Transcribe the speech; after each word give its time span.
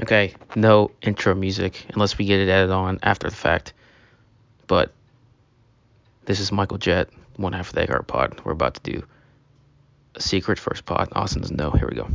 Okay, 0.00 0.34
no 0.54 0.90
intro 1.02 1.34
music 1.34 1.84
unless 1.94 2.16
we 2.18 2.24
get 2.24 2.38
it 2.40 2.48
added 2.48 2.70
on 2.70 2.98
after 3.02 3.28
the 3.28 3.34
fact. 3.34 3.72
But 4.66 4.92
this 6.24 6.38
is 6.40 6.52
Michael 6.52 6.78
Jett, 6.78 7.08
one 7.36 7.52
half 7.52 7.68
of 7.70 7.74
the 7.74 7.82
Egg 7.82 8.06
Pod. 8.06 8.40
We're 8.44 8.52
about 8.52 8.74
to 8.82 8.92
do 8.92 9.02
a 10.14 10.20
secret 10.22 10.58
first 10.58 10.84
pod. 10.84 11.08
Austin 11.12 11.42
doesn't 11.42 11.56
know. 11.56 11.70
Here 11.70 11.88
we 11.88 11.96
go. 11.96 12.08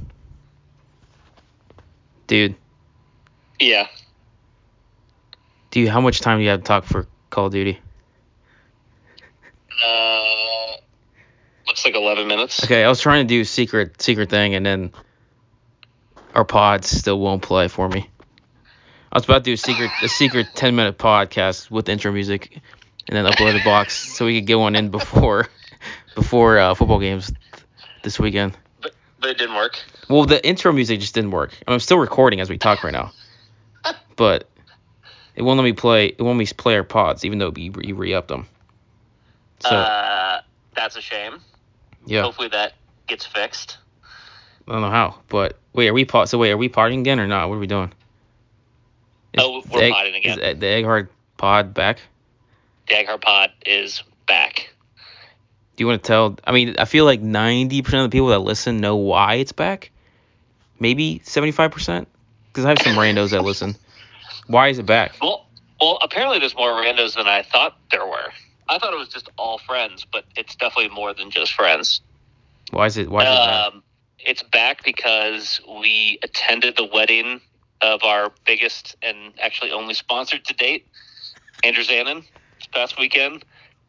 Dude, 2.27 2.55
Yeah. 3.59 3.87
do 5.71 5.81
you 5.81 5.89
how 5.89 5.99
much 5.99 6.21
time 6.21 6.37
do 6.39 6.43
you 6.43 6.49
have 6.51 6.61
to 6.61 6.65
talk 6.65 6.85
for 6.85 7.05
Call 7.29 7.47
of 7.47 7.51
Duty? 7.51 7.79
Uh, 9.85 10.77
looks 11.67 11.83
like 11.83 11.95
11 11.95 12.27
minutes. 12.27 12.63
Okay, 12.63 12.83
I 12.85 12.87
was 12.89 13.01
trying 13.01 13.25
to 13.25 13.27
do 13.27 13.43
secret 13.43 14.01
secret 14.01 14.29
thing 14.29 14.55
and 14.55 14.65
then 14.65 14.93
our 16.33 16.45
pods 16.45 16.89
still 16.89 17.19
won't 17.19 17.41
play 17.41 17.67
for 17.67 17.87
me. 17.87 18.09
I 19.11 19.17
was 19.17 19.25
about 19.25 19.39
to 19.39 19.43
do 19.43 19.53
a 19.53 19.57
secret 19.57 19.91
a 20.01 20.07
secret 20.07 20.47
ten 20.55 20.75
minute 20.75 20.97
podcast 20.97 21.69
with 21.69 21.87
intro 21.87 22.11
music 22.11 22.59
and 23.07 23.15
then 23.15 23.25
upload 23.25 23.59
a 23.59 23.63
box 23.63 23.95
so 23.95 24.25
we 24.25 24.39
could 24.39 24.47
get 24.47 24.57
one 24.57 24.75
in 24.75 24.89
before 24.89 25.47
before 26.15 26.57
uh, 26.57 26.73
football 26.73 26.99
games 26.99 27.31
this 28.01 28.19
weekend. 28.19 28.57
But, 28.81 28.93
but 29.19 29.29
it 29.29 29.37
didn't 29.37 29.55
work. 29.55 29.79
Well, 30.09 30.25
the 30.25 30.45
intro 30.45 30.71
music 30.71 30.99
just 30.99 31.13
didn't 31.13 31.31
work. 31.31 31.53
I'm 31.67 31.79
still 31.79 31.99
recording 31.99 32.39
as 32.39 32.49
we 32.49 32.57
talk 32.57 32.83
right 32.83 32.93
now, 32.93 33.11
but 34.15 34.49
it 35.35 35.41
won't 35.43 35.57
let 35.57 35.63
me 35.63 35.73
play. 35.73 36.07
It 36.07 36.21
won't 36.21 36.37
let 36.37 36.49
me 36.49 36.53
play 36.55 36.75
our 36.75 36.83
pods, 36.83 37.23
even 37.23 37.37
though 37.37 37.53
you 37.55 37.71
re- 37.71 37.87
you 37.87 37.95
re-upped 37.95 38.27
them. 38.27 38.47
So 39.59 39.75
uh, 39.75 40.41
that's 40.75 40.95
a 40.95 41.01
shame. 41.01 41.39
yeah, 42.05 42.23
Hopefully 42.23 42.49
that 42.49 42.73
gets 43.07 43.25
fixed. 43.25 43.77
I 44.67 44.71
don't 44.71 44.81
know 44.81 44.89
how, 44.89 45.19
but 45.29 45.57
wait, 45.73 45.87
are 45.89 45.93
we 45.93 46.05
pod? 46.05 46.29
So 46.29 46.37
wait, 46.37 46.51
are 46.51 46.57
we 46.57 46.69
podding 46.69 47.01
again 47.01 47.19
or 47.19 47.27
not? 47.27 47.49
What 47.49 47.55
are 47.55 47.59
we 47.59 47.67
doing? 47.67 47.91
Oh, 49.37 49.61
the 49.61 49.69
we're 49.69 49.83
egg- 49.83 50.15
again. 50.15 50.39
Is 50.39 50.59
the 50.59 50.67
egg 50.67 50.85
hard 50.85 51.09
pod 51.37 51.73
back? 51.73 51.99
Dagger 52.87 53.17
Pod 53.17 53.51
is 53.65 54.03
back. 54.27 54.69
Do 55.75 55.83
you 55.83 55.87
want 55.87 56.03
to 56.03 56.07
tell? 56.07 56.37
I 56.45 56.51
mean, 56.51 56.75
I 56.77 56.85
feel 56.85 57.05
like 57.05 57.21
90% 57.21 57.79
of 58.05 58.11
the 58.11 58.15
people 58.15 58.27
that 58.27 58.39
listen 58.39 58.77
know 58.77 58.95
why 58.97 59.35
it's 59.35 59.51
back. 59.51 59.89
Maybe 60.79 61.21
75%, 61.25 62.05
because 62.47 62.65
I 62.65 62.69
have 62.69 62.79
some 62.79 62.95
randos 62.95 63.31
that 63.31 63.43
listen. 63.43 63.75
Why 64.47 64.67
is 64.67 64.79
it 64.79 64.85
back? 64.85 65.13
Well, 65.21 65.47
well, 65.79 65.97
apparently 66.01 66.39
there's 66.39 66.55
more 66.55 66.69
randos 66.69 67.15
than 67.15 67.25
I 67.27 67.41
thought 67.41 67.77
there 67.89 68.05
were. 68.05 68.31
I 68.67 68.77
thought 68.79 68.93
it 68.93 68.97
was 68.97 69.07
just 69.07 69.29
all 69.37 69.57
friends, 69.57 70.05
but 70.11 70.25
it's 70.35 70.55
definitely 70.55 70.93
more 70.93 71.13
than 71.13 71.31
just 71.31 71.53
friends. 71.53 72.01
Why 72.71 72.87
is 72.87 72.97
it? 72.97 73.09
Why 73.09 73.23
is 73.23 73.29
it 73.29 73.45
back? 73.45 73.73
Um, 73.73 73.83
It's 74.25 74.41
back 74.41 74.83
because 74.83 75.59
we 75.81 76.17
attended 76.23 76.77
the 76.77 76.85
wedding 76.85 77.41
of 77.81 78.03
our 78.03 78.31
biggest 78.45 78.95
and 79.01 79.33
actually 79.39 79.71
only 79.71 79.93
sponsored 79.93 80.45
to 80.45 80.53
date, 80.53 80.87
Andrew 81.63 81.83
Zanin, 81.83 82.23
this 82.57 82.67
past 82.71 82.97
weekend, 82.97 83.43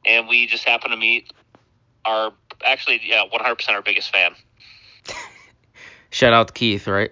and 0.04 0.26
we 0.26 0.46
just 0.46 0.64
happened 0.64 0.92
to 0.92 0.96
meet 0.96 1.32
our 2.04 2.32
actually 2.64 3.00
yeah 3.04 3.22
100% 3.32 3.70
our 3.70 3.82
biggest 3.82 4.12
fan. 4.12 4.34
Shout 6.10 6.32
out 6.32 6.48
to 6.48 6.54
Keith, 6.54 6.88
right? 6.88 7.10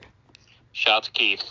Shout 0.73 0.97
out 0.97 1.03
to 1.05 1.13
Keith, 1.13 1.45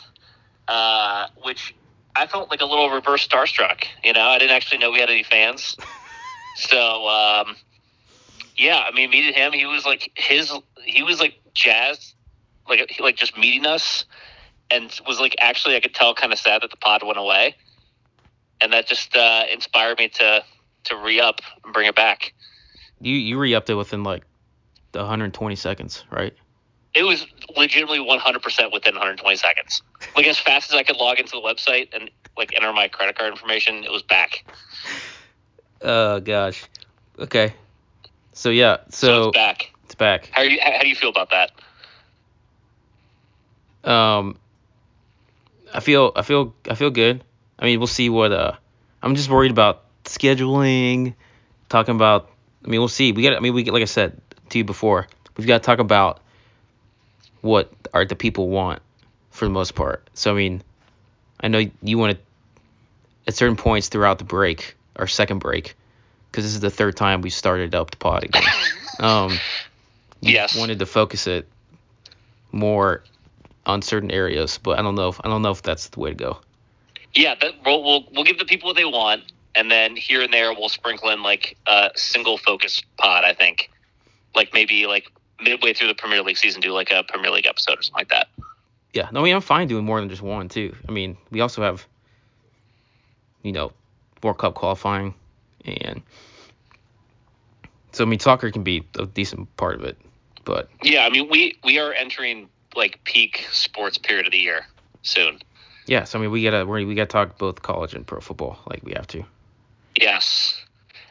uh, 0.67 1.27
which 1.41 1.73
I 2.15 2.27
felt 2.27 2.49
like 2.49 2.61
a 2.61 2.65
little 2.65 2.89
reverse 2.89 3.25
starstruck. 3.25 3.85
You 4.03 4.11
know, 4.11 4.21
I 4.21 4.39
didn't 4.39 4.55
actually 4.55 4.79
know 4.79 4.91
we 4.91 4.99
had 4.99 5.09
any 5.09 5.23
fans, 5.23 5.77
so 6.55 7.07
um, 7.07 7.55
yeah, 8.57 8.83
I 8.85 8.91
mean, 8.91 9.09
meeting 9.09 9.33
him, 9.33 9.53
he 9.53 9.65
was 9.65 9.85
like 9.85 10.11
his, 10.15 10.51
he 10.83 11.03
was 11.03 11.21
like 11.21 11.40
jazzed, 11.53 12.15
like 12.67 12.95
like 12.99 13.15
just 13.15 13.37
meeting 13.37 13.65
us, 13.65 14.05
and 14.69 14.91
was 15.07 15.19
like 15.19 15.35
actually 15.39 15.75
I 15.75 15.79
could 15.79 15.93
tell 15.93 16.13
kind 16.13 16.33
of 16.33 16.39
sad 16.39 16.61
that 16.61 16.71
the 16.71 16.77
pod 16.77 17.03
went 17.03 17.17
away, 17.19 17.55
and 18.61 18.73
that 18.73 18.87
just 18.87 19.15
uh, 19.15 19.43
inspired 19.51 19.97
me 19.97 20.09
to 20.09 20.43
to 20.85 20.95
re 20.95 21.19
up 21.19 21.41
and 21.63 21.73
bring 21.73 21.87
it 21.87 21.95
back. 21.95 22.33
You 22.99 23.15
you 23.15 23.39
re-upped 23.39 23.69
it 23.69 23.75
within 23.75 24.03
like 24.03 24.23
the 24.91 24.99
120 24.99 25.55
seconds, 25.55 26.03
right? 26.11 26.33
It 26.93 27.03
was 27.03 27.25
legitimately 27.55 27.99
100% 27.99 28.73
within 28.73 28.95
120 28.95 29.35
seconds. 29.37 29.81
Like 30.15 30.27
as 30.27 30.37
fast 30.37 30.71
as 30.71 30.75
I 30.75 30.83
could 30.83 30.97
log 30.97 31.19
into 31.19 31.31
the 31.31 31.41
website 31.41 31.87
and 31.93 32.11
like 32.37 32.53
enter 32.53 32.71
my 32.73 32.89
credit 32.89 33.17
card 33.17 33.31
information, 33.31 33.83
it 33.85 33.91
was 33.91 34.03
back. 34.03 34.43
Oh 35.81 36.19
gosh. 36.19 36.65
Okay. 37.17 37.53
So 38.33 38.49
yeah, 38.49 38.77
So, 38.89 39.07
so 39.07 39.27
it's 39.29 39.37
back. 39.37 39.70
Back. 40.01 40.29
How 40.31 40.41
you? 40.41 40.59
How 40.59 40.81
do 40.81 40.89
you 40.89 40.95
feel 40.95 41.09
about 41.09 41.29
that? 41.29 41.51
Um, 43.89 44.37
I 45.73 45.79
feel 45.79 46.11
I 46.15 46.23
feel 46.23 46.53
I 46.69 46.75
feel 46.75 46.89
good. 46.89 47.23
I 47.57 47.65
mean, 47.65 47.79
we'll 47.79 47.87
see 47.87 48.09
what. 48.09 48.31
Uh, 48.33 48.53
I'm 49.01 49.15
just 49.15 49.29
worried 49.29 49.51
about 49.51 49.83
scheduling. 50.03 51.13
Talking 51.69 51.95
about. 51.95 52.29
I 52.65 52.67
mean, 52.67 52.81
we'll 52.81 52.89
see. 52.89 53.11
We 53.11 53.23
got. 53.23 53.35
I 53.35 53.39
mean, 53.39 53.53
we 53.53 53.63
like 53.65 53.83
I 53.83 53.85
said 53.85 54.19
to 54.49 54.57
you 54.57 54.65
before. 54.65 55.07
We've 55.37 55.47
got 55.47 55.61
to 55.61 55.65
talk 55.65 55.79
about 55.79 56.19
what 57.41 57.71
are 57.93 58.03
the 58.03 58.15
people 58.15 58.49
want 58.49 58.81
for 59.29 59.45
the 59.45 59.51
most 59.51 59.75
part. 59.75 60.09
So 60.15 60.31
I 60.31 60.33
mean, 60.35 60.63
I 61.39 61.47
know 61.47 61.63
you 61.81 61.97
want 61.97 62.17
to 62.17 62.23
at 63.27 63.35
certain 63.35 63.55
points 63.55 63.87
throughout 63.87 64.17
the 64.17 64.25
break, 64.25 64.75
our 64.95 65.07
second 65.07 65.39
break, 65.39 65.75
because 66.31 66.43
this 66.43 66.53
is 66.55 66.59
the 66.59 66.71
third 66.71 66.97
time 66.97 67.21
we 67.21 67.29
started 67.29 67.75
up 67.75 67.91
the 67.91 67.97
pod 67.97 68.23
again. 68.23 68.43
Um, 68.99 69.39
Yes. 70.21 70.55
wanted 70.55 70.79
to 70.79 70.85
focus 70.85 71.27
it 71.27 71.47
more 72.51 73.03
on 73.65 73.81
certain 73.81 74.11
areas, 74.11 74.59
but 74.61 74.79
I 74.79 74.81
don't 74.81 74.95
know 74.95 75.09
if 75.09 75.19
I 75.23 75.27
don't 75.27 75.41
know 75.41 75.51
if 75.51 75.61
that's 75.61 75.89
the 75.89 75.99
way 75.99 76.09
to 76.09 76.15
go. 76.15 76.37
Yeah, 77.13 77.35
that, 77.41 77.53
we'll, 77.65 77.83
we'll 77.83 78.03
we'll 78.13 78.23
give 78.23 78.39
the 78.39 78.45
people 78.45 78.67
what 78.67 78.75
they 78.75 78.85
want, 78.85 79.23
and 79.55 79.69
then 79.69 79.95
here 79.95 80.21
and 80.21 80.33
there 80.33 80.53
we'll 80.53 80.69
sprinkle 80.69 81.09
in 81.09 81.23
like 81.23 81.57
a 81.67 81.91
single 81.95 82.37
focus 82.37 82.81
pod. 82.97 83.23
I 83.23 83.33
think, 83.33 83.69
like 84.35 84.53
maybe 84.53 84.85
like 84.85 85.11
midway 85.41 85.73
through 85.73 85.87
the 85.87 85.95
Premier 85.95 86.21
League 86.21 86.37
season, 86.37 86.61
do 86.61 86.71
like 86.71 86.91
a 86.91 87.03
Premier 87.03 87.31
League 87.31 87.47
episode 87.47 87.79
or 87.79 87.81
something 87.81 87.99
like 87.99 88.09
that. 88.09 88.27
Yeah, 88.93 89.09
no, 89.11 89.21
I 89.21 89.23
mean 89.23 89.35
I'm 89.35 89.41
fine 89.41 89.67
doing 89.67 89.85
more 89.85 89.99
than 89.99 90.09
just 90.09 90.21
one 90.21 90.49
too. 90.49 90.75
I 90.87 90.91
mean 90.91 91.17
we 91.31 91.41
also 91.41 91.61
have, 91.61 91.85
you 93.41 93.51
know, 93.51 93.71
World 94.23 94.37
Cup 94.37 94.53
qualifying, 94.53 95.13
and 95.65 96.01
so 97.91 98.03
I 98.03 98.07
mean 98.07 98.19
soccer 98.19 98.51
can 98.51 98.63
be 98.63 98.83
a 98.97 99.05
decent 99.05 99.55
part 99.57 99.75
of 99.75 99.83
it, 99.83 99.97
but 100.45 100.69
Yeah, 100.83 101.05
I 101.05 101.09
mean 101.09 101.29
we 101.29 101.55
we 101.63 101.79
are 101.79 101.93
entering 101.93 102.49
like 102.75 103.03
peak 103.03 103.45
sports 103.51 103.97
period 103.97 104.25
of 104.25 104.31
the 104.31 104.37
year 104.39 104.65
soon. 105.03 105.39
yes, 105.87 106.15
I 106.15 106.19
mean 106.19 106.31
we 106.31 106.43
gotta 106.43 106.65
we 106.65 106.85
we 106.85 106.95
gotta 106.95 107.07
talk 107.07 107.37
both 107.37 107.61
college 107.61 107.93
and 107.93 108.05
pro 108.05 108.19
football 108.21 108.59
like 108.67 108.81
we 108.83 108.93
have 108.93 109.07
to. 109.07 109.23
Yes. 109.99 110.57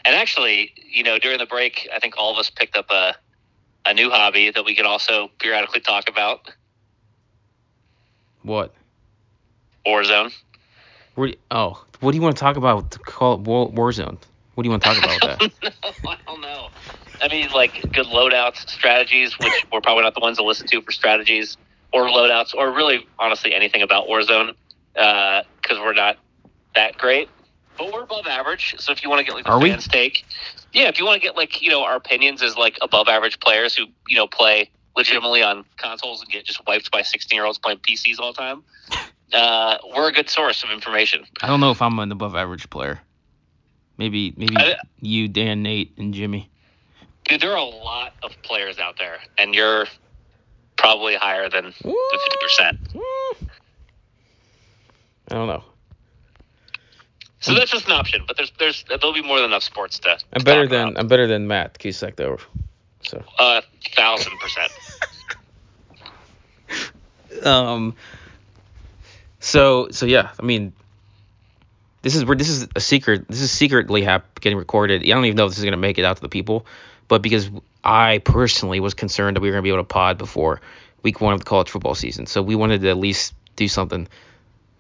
And 0.05 0.15
actually, 0.17 0.73
you 0.91 1.03
know, 1.03 1.19
during 1.19 1.39
the 1.39 1.47
break, 1.47 1.87
I 1.95 1.99
think 1.99 2.15
all 2.17 2.33
of 2.33 2.39
us 2.39 2.49
picked 2.51 2.77
up 2.77 2.91
a 2.91 3.15
a 3.87 3.95
new 3.95 4.11
hobby 4.11 4.51
that 4.51 4.65
we 4.65 4.75
could 4.75 4.87
also 4.87 5.31
periodically 5.39 5.81
talk 5.81 6.09
about. 6.09 6.51
What? 8.43 8.75
Warzone. 9.87 10.33
Where, 11.15 11.35
oh, 11.51 11.85
what 12.01 12.13
do 12.13 12.17
you 12.17 12.23
want 12.23 12.37
to 12.37 12.41
talk 12.41 12.57
about? 12.57 12.91
Call 13.03 13.39
War, 13.39 13.71
Warzone. 13.71 14.19
What 14.55 14.63
do 14.65 14.69
you 14.69 14.71
want 14.71 14.83
to 14.83 14.89
talk 14.89 14.99
about 14.99 15.39
with 15.41 15.53
that? 15.63 15.73
no, 15.83 15.91
I 16.11 16.17
don't 16.27 16.41
know. 16.41 16.69
I 17.21 17.29
mean, 17.29 17.49
like 17.55 17.73
good 17.93 18.07
loadouts, 18.07 18.69
strategies, 18.69 19.39
which 19.39 19.53
we're 19.73 19.81
probably 19.81 20.05
not 20.05 20.15
the 20.15 20.21
ones 20.21 20.39
to 20.39 20.45
listen 20.45 20.67
to 20.69 20.83
for 20.83 20.93
strategies 20.93 21.57
or 21.93 22.05
loadouts, 22.05 22.55
or 22.55 22.71
really, 22.73 23.07
honestly, 23.19 23.55
anything 23.55 23.83
about 23.83 24.07
Warzone, 24.09 24.55
because 24.95 25.79
we're 25.79 25.93
not 25.93 26.17
that 26.75 26.97
great. 26.99 27.29
But 27.77 27.93
we're 27.93 28.03
above 28.03 28.27
average. 28.27 28.77
So 28.79 28.93
if 28.93 29.03
you 29.03 29.09
want 29.11 29.21
to 29.21 29.25
get 29.25 29.35
like 29.35 29.45
the 29.45 29.51
Are 29.51 29.61
we? 29.61 29.75
take, 29.77 30.25
yeah, 30.73 30.89
if 30.89 30.99
you 30.99 31.07
want 31.07 31.21
to 31.21 31.27
get 31.27 31.37
like 31.37 31.63
you 31.63 31.71
know 31.71 31.83
our 31.83 31.97
opinions 31.97 32.43
as 32.43 32.57
like 32.57 32.79
above 32.83 33.09
average 33.09 33.41
players 33.41 33.75
who 33.75 33.87
you 34.09 34.17
know 34.17 34.27
play 34.27 34.71
legitimately 34.97 35.43
on 35.43 35.65
consoles 35.79 36.21
and 36.21 36.31
get 36.31 36.45
just 36.45 36.61
wiped 36.67 36.91
by 36.91 37.03
sixteen 37.03 37.39
year 37.39 37.47
olds 37.47 37.59
playing 37.59 37.79
PCs 37.79 38.19
all 38.19 38.33
the 38.33 38.39
time, 38.39 38.63
uh, 39.33 39.79
we're 39.97 40.09
a 40.09 40.13
good 40.13 40.29
source 40.29 40.63
of 40.63 40.71
information. 40.71 41.25
I 41.43 41.47
don't 41.47 41.61
know 41.61 41.71
if 41.71 41.81
I'm 41.81 41.99
an 41.99 42.13
above 42.13 42.35
average 42.37 42.69
player. 42.71 43.01
Maybe 43.97 44.35
maybe 44.37 44.57
I- 44.57 44.77
you, 45.01 45.29
Dan, 45.29 45.63
Nate, 45.63 45.95
and 45.97 46.13
Jimmy. 46.13 46.51
Dude, 47.31 47.41
there 47.41 47.53
are 47.53 47.59
a 47.59 47.63
lot 47.63 48.13
of 48.25 48.33
players 48.43 48.81
out 48.81 48.99
there, 48.99 49.19
and 49.39 49.55
you're 49.55 49.87
probably 50.77 51.15
higher 51.15 51.49
than 51.49 51.67
the 51.67 51.71
fifty 51.71 52.37
percent. 52.41 52.81
I 55.29 55.35
don't 55.37 55.47
know. 55.47 55.63
So 57.39 57.55
that's 57.55 57.71
just 57.71 57.87
an 57.87 57.93
option, 57.93 58.23
but 58.27 58.37
there's 58.37 58.53
there's 58.59 58.85
there'll 58.89 59.15
be 59.15 59.23
more 59.23 59.37
than 59.37 59.47
enough 59.47 59.63
sports 59.63 60.01
to. 60.01 60.19
I'm 60.33 60.41
to 60.41 60.45
better 60.45 60.67
than 60.67 60.89
about. 60.89 60.99
I'm 60.99 61.07
better 61.07 61.29
than 61.29 61.47
Matt 61.47 61.79
Cusack 61.79 62.17
though. 62.17 62.39
So 63.03 63.23
a 63.39 63.63
thousand 63.95 64.33
percent. 64.41 64.73
um 67.47 67.95
so 69.39 69.89
so 69.93 70.05
yeah, 70.05 70.33
I 70.37 70.43
mean 70.43 70.73
this 72.03 72.17
is 72.17 72.25
where 72.25 72.35
this 72.35 72.49
is 72.49 72.67
a 72.75 72.81
secret. 72.81 73.29
This 73.29 73.41
is 73.41 73.53
secretly 73.53 74.03
hap- 74.03 74.41
getting 74.41 74.59
recorded. 74.59 75.03
I 75.05 75.07
don't 75.07 75.25
even 75.27 75.37
know 75.37 75.47
if 75.47 75.53
this 75.53 75.59
is 75.59 75.65
gonna 75.65 75.77
make 75.77 75.97
it 75.97 76.05
out 76.05 76.17
to 76.17 76.23
the 76.23 76.29
people, 76.29 76.67
but 77.11 77.23
because 77.23 77.51
I 77.83 78.19
personally 78.19 78.79
was 78.79 78.95
concerned 78.95 79.37
that 79.37 79.41
we 79.41 79.49
were 79.49 79.55
gonna 79.55 79.63
be 79.63 79.71
able 79.71 79.81
to 79.81 79.85
pod 79.85 80.17
before 80.17 80.61
week 81.03 81.21
one 81.21 81.35
of 81.35 81.41
the 81.41 81.45
college 81.45 81.69
football 81.69 81.97
season, 81.97 82.27
so 82.27 82.41
we 82.41 82.55
wanted 82.55 82.83
to 82.83 82.89
at 82.89 82.97
least 82.97 83.35
do 83.57 83.67
something 83.67 84.07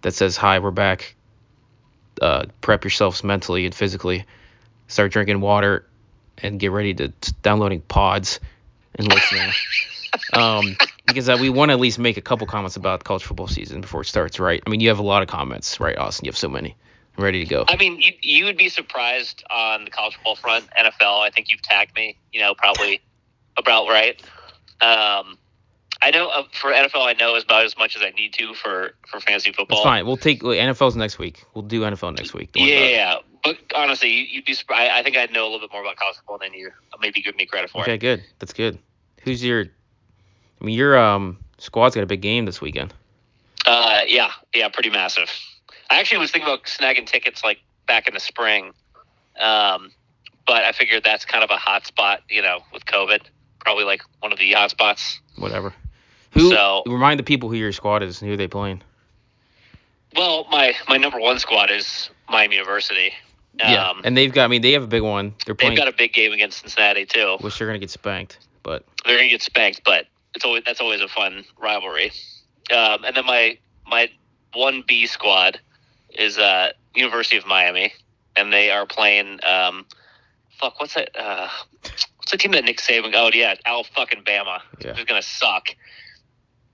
that 0.03 0.15
says, 0.15 0.37
"Hi, 0.37 0.61
we're 0.61 0.71
back." 0.71 1.17
Uh, 2.23 2.45
prep 2.61 2.85
yourselves 2.85 3.25
mentally 3.25 3.67
and 3.67 3.75
physically. 3.75 4.27
Start 4.87 5.11
drinking 5.11 5.41
water 5.41 5.87
and 6.39 6.61
get 6.61 6.71
ready 6.71 6.95
to 6.95 7.09
t- 7.09 7.33
downloading 7.43 7.81
pods 7.81 8.39
and 8.95 9.09
listening. 9.09 9.51
um, 10.33 10.77
because 11.07 11.29
uh, 11.29 11.37
we 11.41 11.51
want 11.51 11.71
to 11.71 11.73
at 11.73 11.81
least 11.81 11.99
make 11.99 12.17
a 12.17 12.21
couple 12.21 12.47
comments 12.47 12.77
about 12.77 13.03
college 13.03 13.25
football 13.25 13.49
season 13.49 13.81
before 13.81 14.03
it 14.03 14.07
starts, 14.07 14.39
right? 14.39 14.63
I 14.65 14.71
mean, 14.71 14.79
you 14.81 14.89
have 14.89 15.01
a 15.01 15.05
lot 15.05 15.23
of 15.23 15.29
comments, 15.29 15.81
right, 15.81 15.99
Austin? 15.99 16.27
You 16.27 16.31
have 16.31 16.39
so 16.39 16.49
many. 16.49 16.77
Ready 17.21 17.45
to 17.45 17.51
go. 17.51 17.65
I 17.69 17.77
mean, 17.77 18.01
you, 18.01 18.13
you 18.23 18.45
would 18.47 18.57
be 18.57 18.69
surprised 18.69 19.45
on 19.51 19.85
the 19.85 19.91
college 19.91 20.15
football 20.15 20.37
front. 20.37 20.67
NFL, 20.79 21.21
I 21.21 21.31
think 21.31 21.51
you've 21.51 21.63
tagged 21.63 21.95
me, 21.95 22.17
you 22.33 22.41
know, 22.41 22.55
probably 22.55 23.01
about 23.57 23.89
right. 23.89 24.21
Um, 24.81 25.39
I 26.03 26.11
know 26.11 26.29
uh, 26.29 26.45
for 26.53 26.71
NFL, 26.71 27.07
I 27.07 27.13
know 27.13 27.37
about 27.37 27.67
as 27.67 27.77
much 27.77 27.95
as 27.95 28.03
I 28.03 28.11
need 28.11 28.33
to 28.35 28.55
for 28.55 28.93
for 29.07 29.21
fantasy 29.21 29.53
football. 29.53 29.79
That's 29.79 29.85
fine. 29.85 30.07
We'll 30.07 30.17
take 30.17 30.43
wait, 30.43 30.59
NFL's 30.59 30.97
next 30.97 31.19
week. 31.19 31.45
We'll 31.55 31.63
do 31.63 31.83
NFL 31.83 32.17
next 32.17 32.33
week. 32.33 32.51
Worry 32.57 32.71
Yeah, 32.71 32.89
yeah, 32.89 33.17
but 33.45 33.59
honestly, 33.75 34.11
you, 34.11 34.23
you'd 34.23 34.45
be 34.47 34.55
surprised. 34.55 34.91
I 34.93 35.03
think 35.03 35.19
I 35.19 35.27
know 35.27 35.43
a 35.43 35.51
little 35.51 35.61
bit 35.61 35.73
more 35.73 35.83
about 35.83 35.97
college 35.97 36.17
football 36.17 36.39
than 36.39 36.55
you 36.55 36.71
maybe 37.01 37.21
give 37.21 37.37
me 37.37 37.45
credit 37.45 37.71
for. 37.71 37.83
Okay, 37.83 37.99
good. 37.99 38.25
That's 38.39 38.55
good. 38.55 38.79
Who's 39.23 39.45
your? 39.45 39.67
I 40.61 40.65
mean, 40.65 40.75
your 40.75 40.99
um 40.99 41.39
squad's 41.59 41.95
got 41.95 42.03
a 42.03 42.07
big 42.07 42.23
game 42.23 42.47
this 42.47 42.63
weekend. 42.63 42.95
Uh, 43.67 44.01
yeah, 44.07 44.31
yeah, 44.55 44.69
pretty 44.71 44.91
massive. 44.91 45.31
I 45.91 45.99
actually 45.99 46.19
was 46.19 46.31
thinking 46.31 46.49
about 46.49 46.65
snagging 46.65 47.07
tickets 47.07 47.43
like 47.45 47.59
back 47.87 48.07
in 48.09 48.15
the 48.15 48.21
spring, 48.21 48.73
um, 49.39 49.91
but 50.47 50.65
I 50.65 50.73
figured 50.73 51.03
that's 51.05 51.25
kind 51.25 51.43
of 51.45 51.51
a 51.51 51.57
hot 51.57 51.87
spot, 51.87 52.23
you 52.29 52.43
know, 52.43 52.61
with 52.73 52.85
COVID. 52.87 53.23
Probably 53.59 53.85
like 53.85 54.03
one 54.21 54.33
of 54.33 54.39
the 54.39 54.53
hot 54.53 54.71
spots. 54.71 55.21
Whatever. 55.37 55.75
Who? 56.33 56.51
So- 56.51 56.83
remind 56.87 57.19
the 57.19 57.25
people 57.25 57.49
who 57.49 57.57
your 57.57 57.73
squad 57.73 58.03
is 58.03 58.23
and 58.23 58.31
who 58.31 58.37
they 58.37 58.47
playing. 58.49 58.83
Well, 60.17 60.47
my 60.51 60.75
my 60.89 60.97
number 60.97 61.21
one 61.21 61.39
squad 61.39 61.71
is 61.71 62.11
Miami 62.29 62.57
University. 62.57 63.13
yeah, 63.59 63.91
Um, 63.91 64.01
and 64.05 64.17
they've 64.17 64.33
got. 64.33 64.45
I 64.45 64.49
mean, 64.49 64.63
they 64.63 64.73
have 64.73 64.83
a 64.83 64.89
big 64.89 65.03
one. 65.03 65.35
They're 65.47 65.55
they've 65.55 65.77
got 65.77 65.89
a 65.89 65.93
big 65.93 66.13
game 66.13 66.33
against 66.33 66.61
Cincinnati 66.61 67.07
too. 67.07 67.37
which 67.41 67.59
they're 67.59 67.67
gonna 67.69 67.79
get 67.79 67.91
spanked, 67.91 68.39
but 68.63 68.85
They're 69.05 69.17
gonna 69.17 69.29
get 69.29 69.43
spanked, 69.43 69.83
but 69.85 70.07
it's 70.35 70.45
always 70.45 70.63
that's 70.65 70.81
always 70.81 71.01
a 71.01 71.09
fun 71.09 71.45
rivalry. 71.61 72.13
Um, 72.75 73.05
and 73.05 73.17
then 73.17 73.25
my 73.27 73.59
my 73.87 74.09
one 74.53 74.83
B 74.87 75.07
squad 75.07 75.61
is 76.15 76.39
uh, 76.39 76.69
University 76.95 77.37
of 77.37 77.47
Miami, 77.47 77.93
and 78.37 78.53
they 78.53 78.71
are 78.71 78.87
playing. 78.87 79.41
Um, 79.45 79.87
fuck, 80.61 80.81
what's 80.81 80.95
that? 80.95 81.11
Uh, 81.19 81.49
what's 82.17 82.31
the 82.31 82.37
team 82.37 82.53
that 82.53 82.65
Nick 82.65 82.79
Saban? 82.79 83.13
Oh 83.15 83.31
yeah, 83.33 83.55
Al 83.67 83.85
fucking 83.85 84.25
Bama. 84.25 84.61
Yeah. 84.85 84.95
Who's 84.95 85.05
gonna 85.05 85.23
suck? 85.23 85.69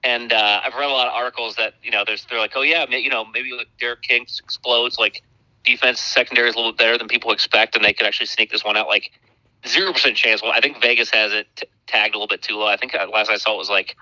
And 0.04 0.32
uh, 0.32 0.60
I've 0.64 0.74
read 0.74 0.88
a 0.88 0.92
lot 0.92 1.08
of 1.08 1.14
articles 1.14 1.56
that 1.56 1.74
you 1.82 1.90
know 1.90 2.04
there's 2.06 2.26
they're 2.30 2.38
like, 2.38 2.52
oh 2.54 2.62
yeah, 2.62 2.86
you 2.88 3.10
know 3.10 3.24
maybe 3.24 3.52
like 3.52 3.68
D'Eriq 3.80 4.02
King 4.02 4.22
explodes, 4.22 4.98
like 4.98 5.22
defense 5.64 6.00
secondary 6.00 6.48
is 6.48 6.54
a 6.54 6.58
little 6.58 6.72
bit 6.72 6.78
better 6.78 6.98
than 6.98 7.08
people 7.08 7.32
expect, 7.32 7.74
and 7.76 7.84
they 7.84 7.92
could 7.92 8.06
actually 8.06 8.26
sneak 8.26 8.50
this 8.50 8.64
one 8.64 8.76
out. 8.76 8.88
Like 8.88 9.10
zero 9.66 9.92
percent 9.92 10.16
chance. 10.16 10.42
Well, 10.42 10.52
I 10.52 10.60
think 10.60 10.80
Vegas 10.80 11.10
has 11.10 11.32
it 11.32 11.48
t- 11.56 11.66
tagged 11.86 12.14
a 12.14 12.18
little 12.18 12.28
bit 12.28 12.42
too 12.42 12.56
low. 12.56 12.66
I 12.66 12.76
think 12.76 12.94
uh, 12.94 13.06
last 13.12 13.30
I 13.30 13.36
saw 13.36 13.54
it 13.54 13.58
was 13.58 13.70
like 13.70 13.96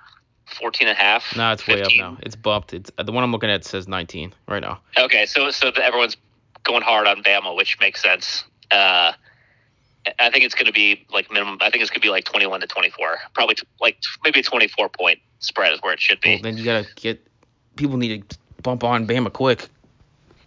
14 0.54 0.88
and 0.88 0.96
a 0.96 1.00
half. 1.00 1.36
now 1.36 1.52
it's 1.52 1.66
way 1.66 1.82
up 1.82 1.90
now. 1.96 2.16
It's 2.22 2.36
bumped. 2.36 2.72
It's 2.74 2.90
the 3.02 3.12
one 3.12 3.22
I'm 3.24 3.32
looking 3.32 3.50
at 3.50 3.64
says 3.64 3.86
19 3.88 4.32
right 4.48 4.62
now. 4.62 4.80
Okay, 4.98 5.26
so 5.26 5.50
so 5.50 5.70
the, 5.70 5.84
everyone's 5.84 6.16
going 6.64 6.82
hard 6.82 7.06
on 7.06 7.22
Bama, 7.22 7.54
which 7.56 7.78
makes 7.80 8.00
sense. 8.02 8.44
Uh, 8.70 9.12
I 10.18 10.30
think 10.30 10.44
it's 10.44 10.54
going 10.54 10.66
to 10.66 10.72
be 10.72 11.06
like 11.10 11.30
minimum. 11.30 11.58
I 11.60 11.70
think 11.70 11.82
it's 11.82 11.90
going 11.90 12.00
to 12.00 12.06
be 12.06 12.10
like 12.10 12.24
21 12.24 12.60
to 12.60 12.66
24, 12.66 13.18
probably 13.34 13.54
t- 13.54 13.62
like 13.80 14.00
t- 14.00 14.08
maybe 14.24 14.40
a 14.40 14.42
24 14.42 14.88
point 14.90 15.18
spread 15.38 15.72
is 15.72 15.78
where 15.82 15.92
it 15.92 16.00
should 16.00 16.18
Well, 16.24 16.36
be. 16.36 16.42
then 16.42 16.56
you 16.58 16.64
gotta 16.64 16.86
get 16.96 17.26
people 17.76 17.96
need 17.96 18.28
to 18.30 18.38
bump 18.62 18.84
on 18.84 19.06
Bama 19.06 19.32
quick. 19.32 19.68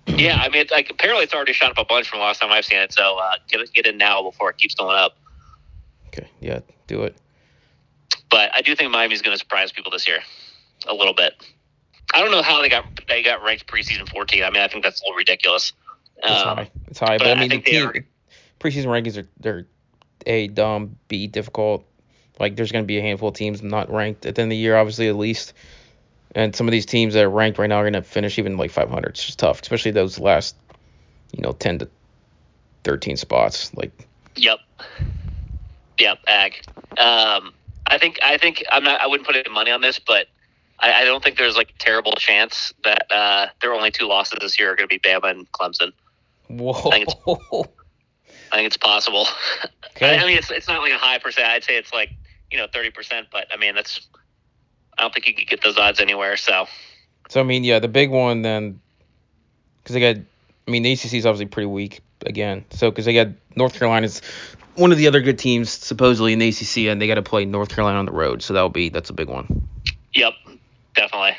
yeah, 0.08 0.38
I 0.42 0.50
mean, 0.50 0.62
it's 0.62 0.72
like 0.72 0.90
apparently 0.90 1.24
it's 1.24 1.34
already 1.34 1.54
shot 1.54 1.72
up 1.72 1.78
a 1.78 1.86
bunch 1.86 2.08
from 2.10 2.20
the 2.20 2.26
last 2.26 2.40
time 2.42 2.52
I've 2.52 2.66
seen 2.66 2.80
it. 2.80 2.94
So 2.94 3.18
uh, 3.20 3.36
get 3.50 3.62
it, 3.62 3.74
get 3.74 3.86
in 3.86 3.98
now 3.98 4.24
before 4.24 4.50
it 4.50 4.58
keeps 4.58 4.74
going 4.76 4.98
up. 4.98 5.18
Okay, 6.08 6.28
yeah, 6.40 6.60
do 6.88 7.04
it. 7.04 7.16
But 8.30 8.52
I 8.54 8.62
do 8.62 8.76
think 8.76 8.92
Miami's 8.92 9.22
going 9.22 9.34
to 9.36 9.40
surprise 9.40 9.72
people 9.72 9.92
this 9.92 10.08
year 10.08 10.20
a 10.88 10.94
little 10.94 11.14
bit. 11.14 11.34
I 12.14 12.22
don't 12.22 12.32
know 12.32 12.42
how 12.42 12.62
they 12.62 12.70
got 12.70 12.86
they 13.08 13.22
got 13.24 13.44
ranked 13.44 13.68
preseason 13.68 14.08
14. 14.10 14.44
I 14.44 14.50
mean, 14.50 14.62
I 14.62 14.68
think 14.68 14.84
that's 14.84 15.02
a 15.02 15.04
little 15.06 15.18
ridiculous. 15.18 15.74
It's 16.18 16.42
Um, 16.42 16.58
high. 16.58 16.72
It's 16.88 17.00
high, 17.00 17.18
but, 17.18 17.26
but 17.26 17.28
I 17.28 17.32
I 17.32 17.36
mean, 17.36 17.50
the 17.50 17.56
think 17.56 17.66
team 17.66 17.88
are- 17.88 18.06
preseason 18.60 18.86
rankings 18.86 19.18
are 19.22 19.28
they're 19.40 19.68
a 20.26 20.48
dumb, 20.48 20.98
b 21.08 21.28
difficult. 21.28 21.86
Like 22.40 22.56
there's 22.56 22.72
gonna 22.72 22.86
be 22.86 22.98
a 22.98 23.02
handful 23.02 23.30
of 23.30 23.36
teams 23.36 23.62
not 23.62 23.92
ranked 23.92 24.26
at 24.26 24.36
the 24.36 24.42
end 24.42 24.50
of 24.52 24.52
the 24.52 24.58
year, 24.58 24.78
obviously 24.78 25.08
at 25.08 25.16
least. 25.16 25.54
And 26.36 26.56
some 26.56 26.68
of 26.68 26.72
these 26.72 26.86
teams 26.86 27.14
that 27.14 27.24
are 27.24 27.30
ranked 27.30 27.58
right 27.60 27.68
now 27.68 27.78
are 27.78 27.84
gonna 27.84 28.02
finish 28.04 28.38
even 28.40 28.58
like 28.58 28.72
500. 28.72 29.10
It's 29.10 29.26
just 29.26 29.40
tough, 29.40 29.62
especially 29.62 29.92
those 29.92 30.18
last, 30.20 30.56
you 31.34 31.42
know, 31.42 31.52
10 31.54 31.80
to 31.80 31.90
13 32.84 33.18
spots. 33.18 33.74
Like 33.74 33.92
Yep. 34.36 34.60
Yep. 36.00 36.20
Ag. 36.28 36.62
Um, 36.98 37.54
I 37.88 37.98
think 37.98 38.20
I 38.22 38.38
think 38.38 38.64
I'm 38.72 38.84
not. 38.84 39.02
I 39.02 39.08
wouldn't 39.08 39.26
put 39.26 39.36
any 39.36 39.50
money 39.50 39.72
on 39.72 39.82
this, 39.82 40.00
but 40.00 40.28
I, 40.80 41.02
I 41.02 41.06
don't 41.06 41.24
think 41.24 41.38
there's 41.38 41.56
like 41.56 41.72
a 41.72 41.80
terrible 41.80 42.14
chance 42.14 42.74
that 42.84 43.12
uh, 43.12 43.48
their 43.62 43.74
only 43.74 43.92
two 43.92 44.08
losses 44.08 44.40
this 44.42 44.60
year 44.60 44.72
are 44.72 44.76
going 44.76 44.90
to 44.90 44.94
be 44.94 45.00
Bama 45.00 45.32
and 45.32 45.52
Clemson. 45.52 45.92
whoa. 46.48 46.74
think 46.92 47.10
I 48.52 48.56
think 48.56 48.68
it's 48.68 48.78
possible. 48.78 49.28
Okay. 49.98 50.16
I, 50.16 50.22
I 50.22 50.28
mean, 50.28 50.38
it's 50.38 50.52
it's 50.52 50.68
not 50.68 50.84
like 50.84 50.92
a 50.92 50.98
high 51.00 51.18
percent. 51.18 51.48
I'd 51.48 51.64
say 51.64 51.76
it's 51.76 51.92
like 51.92 52.12
you 52.52 52.60
know 52.60 52.68
thirty 52.72 52.92
percent, 52.92 53.30
but 53.32 53.48
I 53.52 53.58
mean 53.58 53.74
that's. 53.74 54.08
I 54.96 55.02
don't 55.02 55.12
think 55.12 55.28
you 55.28 55.34
could 55.34 55.48
get 55.48 55.64
those 55.64 55.76
odds 55.76 56.00
anywhere. 56.00 56.38
So 56.38 56.68
So 57.30 57.40
I 57.40 57.44
mean, 57.44 57.64
yeah, 57.64 57.80
the 57.80 57.88
big 57.88 58.12
one 58.12 58.44
then, 58.44 58.80
because 59.78 59.96
they 59.96 60.00
got, 60.00 60.22
I 60.68 60.72
mean, 60.72 60.84
the 60.84 60.92
ACC 60.92 61.14
is 61.14 61.26
obviously 61.26 61.48
pretty 61.48 61.66
weak 61.66 62.02
again. 62.28 62.64
So 62.70 62.92
because 62.92 63.06
they 63.06 63.14
got 63.16 63.30
North 63.56 63.74
Carolina's 63.74 64.22
one 64.78 64.92
of 64.92 64.98
the 64.98 65.08
other 65.08 65.22
good 65.22 65.40
teams 65.40 65.70
supposedly 65.70 66.34
in 66.34 66.40
the 66.40 66.48
ACC, 66.50 66.90
and 66.90 67.02
they 67.02 67.08
got 67.08 67.16
to 67.16 67.22
play 67.24 67.46
North 67.46 67.70
Carolina 67.70 68.00
on 68.00 68.06
the 68.06 68.12
road. 68.12 68.42
So 68.42 68.54
that'll 68.54 68.70
be 68.70 68.90
that's 68.90 69.10
a 69.10 69.14
big 69.14 69.28
one. 69.28 69.68
yep, 70.14 70.34
definitely, 70.96 71.36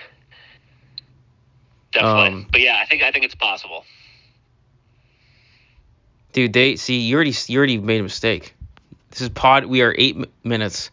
definitely. 1.92 2.28
Um, 2.28 2.46
but 2.50 2.60
yeah, 2.60 2.78
I 2.80 2.86
think 2.86 3.02
I 3.02 3.10
think 3.12 3.24
it's 3.24 3.34
possible. 3.34 3.84
Dude, 6.32 6.52
they 6.52 6.76
see 6.76 6.98
you 7.00 7.14
already 7.16 7.34
you 7.46 7.58
already 7.58 7.78
made 7.78 8.00
a 8.00 8.02
mistake. 8.02 8.54
This 9.10 9.22
is 9.22 9.28
pod. 9.30 9.64
We 9.64 9.82
are 9.82 9.94
eight 9.96 10.16
m- 10.16 10.26
minutes 10.44 10.90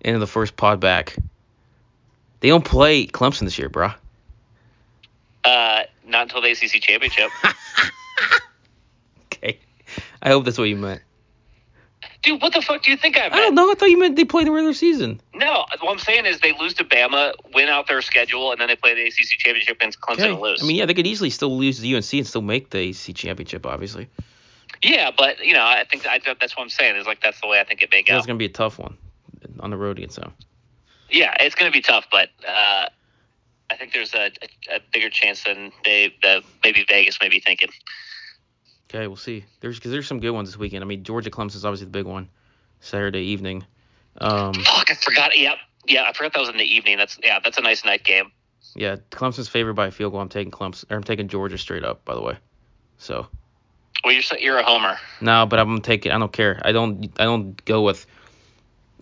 into 0.00 0.18
the 0.18 0.26
first 0.26 0.56
pod 0.56 0.80
back. 0.80 1.16
They 2.40 2.48
don't 2.48 2.64
play 2.64 3.06
Clemson 3.06 3.40
this 3.40 3.58
year, 3.58 3.70
bruh. 3.70 3.94
Uh, 5.44 5.82
not 6.06 6.22
until 6.24 6.42
the 6.42 6.50
ACC 6.50 6.80
championship. 6.82 7.30
Okay. 9.32 9.58
I 10.22 10.28
hope 10.30 10.44
that's 10.44 10.56
what 10.56 10.64
you 10.64 10.76
meant. 10.76 11.02
Dude, 12.24 12.40
what 12.40 12.52
the 12.52 12.62
fuck 12.62 12.82
do 12.82 12.90
you 12.90 12.96
think 12.96 13.16
I 13.18 13.22
meant? 13.22 13.34
I 13.34 13.38
don't 13.40 13.54
know. 13.54 13.70
I 13.70 13.74
thought 13.74 13.90
you 13.90 13.98
meant 13.98 14.16
they 14.16 14.24
play 14.24 14.44
the 14.44 14.50
regular 14.50 14.72
season. 14.72 15.20
No, 15.34 15.66
what 15.80 15.92
I'm 15.92 15.98
saying 15.98 16.26
is 16.26 16.40
they 16.40 16.52
lose 16.58 16.74
to 16.74 16.84
Bama, 16.84 17.32
win 17.54 17.68
out 17.68 17.86
their 17.86 18.00
schedule, 18.02 18.50
and 18.50 18.60
then 18.60 18.68
they 18.68 18.76
play 18.76 18.94
the 18.94 19.02
ACC 19.02 19.38
championship 19.38 19.76
against 19.76 20.00
Clemson 20.00 20.14
Okay. 20.20 20.30
and 20.32 20.40
lose. 20.40 20.62
I 20.62 20.66
mean, 20.66 20.76
yeah, 20.76 20.86
they 20.86 20.94
could 20.94 21.06
easily 21.06 21.30
still 21.30 21.56
lose 21.56 21.80
to 21.80 21.94
UNC 21.94 22.12
and 22.14 22.26
still 22.26 22.42
make 22.42 22.70
the 22.70 22.90
ACC 22.90 23.14
championship, 23.14 23.66
obviously. 23.66 24.08
yeah, 24.82 25.10
but 25.16 25.44
you 25.44 25.52
know, 25.52 25.62
I 25.64 25.84
think 25.90 26.06
I, 26.06 26.18
that's 26.40 26.56
what 26.56 26.62
I'm 26.62 26.70
saying 26.70 26.96
is 26.96 27.06
like 27.06 27.20
that's 27.20 27.40
the 27.40 27.46
way 27.46 27.60
I 27.60 27.64
think 27.64 27.82
it 27.82 27.90
may 27.90 28.02
go. 28.02 28.16
It's 28.16 28.26
gonna 28.26 28.38
be 28.38 28.46
a 28.46 28.48
tough 28.48 28.78
one 28.78 28.96
on 29.60 29.70
the 29.70 29.76
road 29.76 29.98
against 29.98 30.16
them. 30.16 30.32
Yeah, 31.10 31.34
it's 31.40 31.54
going 31.54 31.70
to 31.70 31.72
be 31.76 31.82
tough, 31.82 32.06
but 32.10 32.30
uh, 32.48 32.86
I 33.70 33.76
think 33.76 33.92
there's 33.92 34.14
a, 34.14 34.32
a, 34.70 34.76
a 34.76 34.80
bigger 34.92 35.10
chance 35.10 35.44
than 35.44 35.70
they 35.84 36.12
that 36.22 36.42
maybe 36.64 36.84
Vegas 36.88 37.18
may 37.20 37.28
be 37.28 37.40
thinking. 37.40 37.68
Okay, 38.94 39.08
we'll 39.08 39.16
see. 39.16 39.44
There's 39.60 39.76
because 39.76 39.90
there's 39.90 40.06
some 40.06 40.20
good 40.20 40.30
ones 40.30 40.48
this 40.48 40.56
weekend. 40.56 40.84
I 40.84 40.86
mean, 40.86 41.02
Georgia 41.02 41.28
Clemson 41.28 41.56
is 41.56 41.64
obviously 41.64 41.86
the 41.86 41.90
big 41.90 42.06
one, 42.06 42.28
Saturday 42.78 43.22
evening. 43.22 43.64
Um, 44.18 44.54
Fuck, 44.54 44.90
I 44.90 44.94
forgot. 44.94 45.36
Yep, 45.36 45.56
yeah, 45.88 46.04
I 46.08 46.12
forgot 46.12 46.32
that 46.34 46.40
was 46.40 46.48
in 46.48 46.58
the 46.58 46.64
evening. 46.64 46.96
That's 46.96 47.18
yeah, 47.20 47.40
that's 47.42 47.58
a 47.58 47.60
nice 47.60 47.84
night 47.84 48.04
game. 48.04 48.30
yeah, 48.76 48.96
Clemson's 49.10 49.48
favored 49.48 49.74
by 49.74 49.88
a 49.88 49.90
field 49.90 50.12
goal. 50.12 50.20
I'm 50.20 50.28
taking 50.28 50.52
Clemson. 50.52 50.84
Or 50.92 50.96
I'm 50.96 51.02
taking 51.02 51.26
Georgia 51.26 51.58
straight 51.58 51.82
up, 51.82 52.04
by 52.04 52.14
the 52.14 52.20
way. 52.22 52.36
So 52.98 53.26
Well, 54.04 54.12
you're 54.12 54.22
you're 54.38 54.58
a 54.58 54.64
homer. 54.64 54.96
no, 55.20 55.44
but 55.46 55.58
I'm 55.58 55.80
taking. 55.80 56.12
I 56.12 56.18
don't 56.18 56.32
care. 56.32 56.62
I 56.64 56.70
don't. 56.70 57.10
I 57.18 57.24
don't 57.24 57.64
go 57.64 57.82
with 57.82 58.06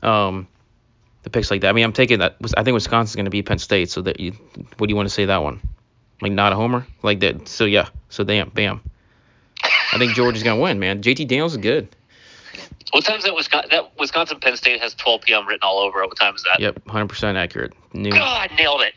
um 0.03 0.49
the 1.23 1.29
picks 1.29 1.51
like 1.51 1.61
that. 1.61 1.69
I 1.69 1.73
mean, 1.73 1.85
I'm 1.85 1.93
taking 1.93 2.21
that. 2.21 2.37
I 2.57 2.63
think 2.63 2.73
Wisconsin's 2.73 3.17
gonna 3.17 3.29
beat 3.29 3.45
Penn 3.45 3.59
State. 3.59 3.91
So 3.91 4.01
that 4.01 4.21
you, 4.21 4.33
what 4.79 4.87
do 4.87 4.91
you 4.91 4.97
want 4.97 5.09
to 5.11 5.15
say 5.15 5.27
that 5.27 5.43
one? 5.43 5.61
Like 6.23 6.33
not 6.33 6.55
a 6.55 6.57
homer 6.57 6.87
like 7.03 7.21
that. 7.21 7.47
So 7.47 7.67
yeah. 7.67 7.91
So 8.09 8.25
damn, 8.25 8.49
bam. 8.49 8.81
I 9.93 9.99
think 9.99 10.15
Georgia's 10.15 10.43
gonna 10.43 10.61
win, 10.61 10.79
man. 10.79 11.03
JT 11.03 11.29
Daniels 11.29 11.53
is 11.53 11.59
good. 11.59 11.89
What 12.93 13.05
time 13.05 13.19
is 13.19 13.25
that? 13.25 13.35
Wisconsin, 13.35 13.71
that 13.71 13.99
Wisconsin 13.99 14.39
Penn 14.41 14.57
State 14.57 14.81
has 14.81 14.95
12 14.95 15.23
p.m. 15.23 15.47
written 15.47 15.61
all 15.63 15.79
over 15.79 16.03
it. 16.03 16.09
What 16.09 16.19
time 16.19 16.35
is 16.35 16.43
that? 16.43 16.61
Yep, 16.61 16.85
100% 16.85 17.37
accurate. 17.37 17.73
New. 17.95 18.11
God, 18.11 18.51
nailed 18.59 18.83
it. 18.83 18.95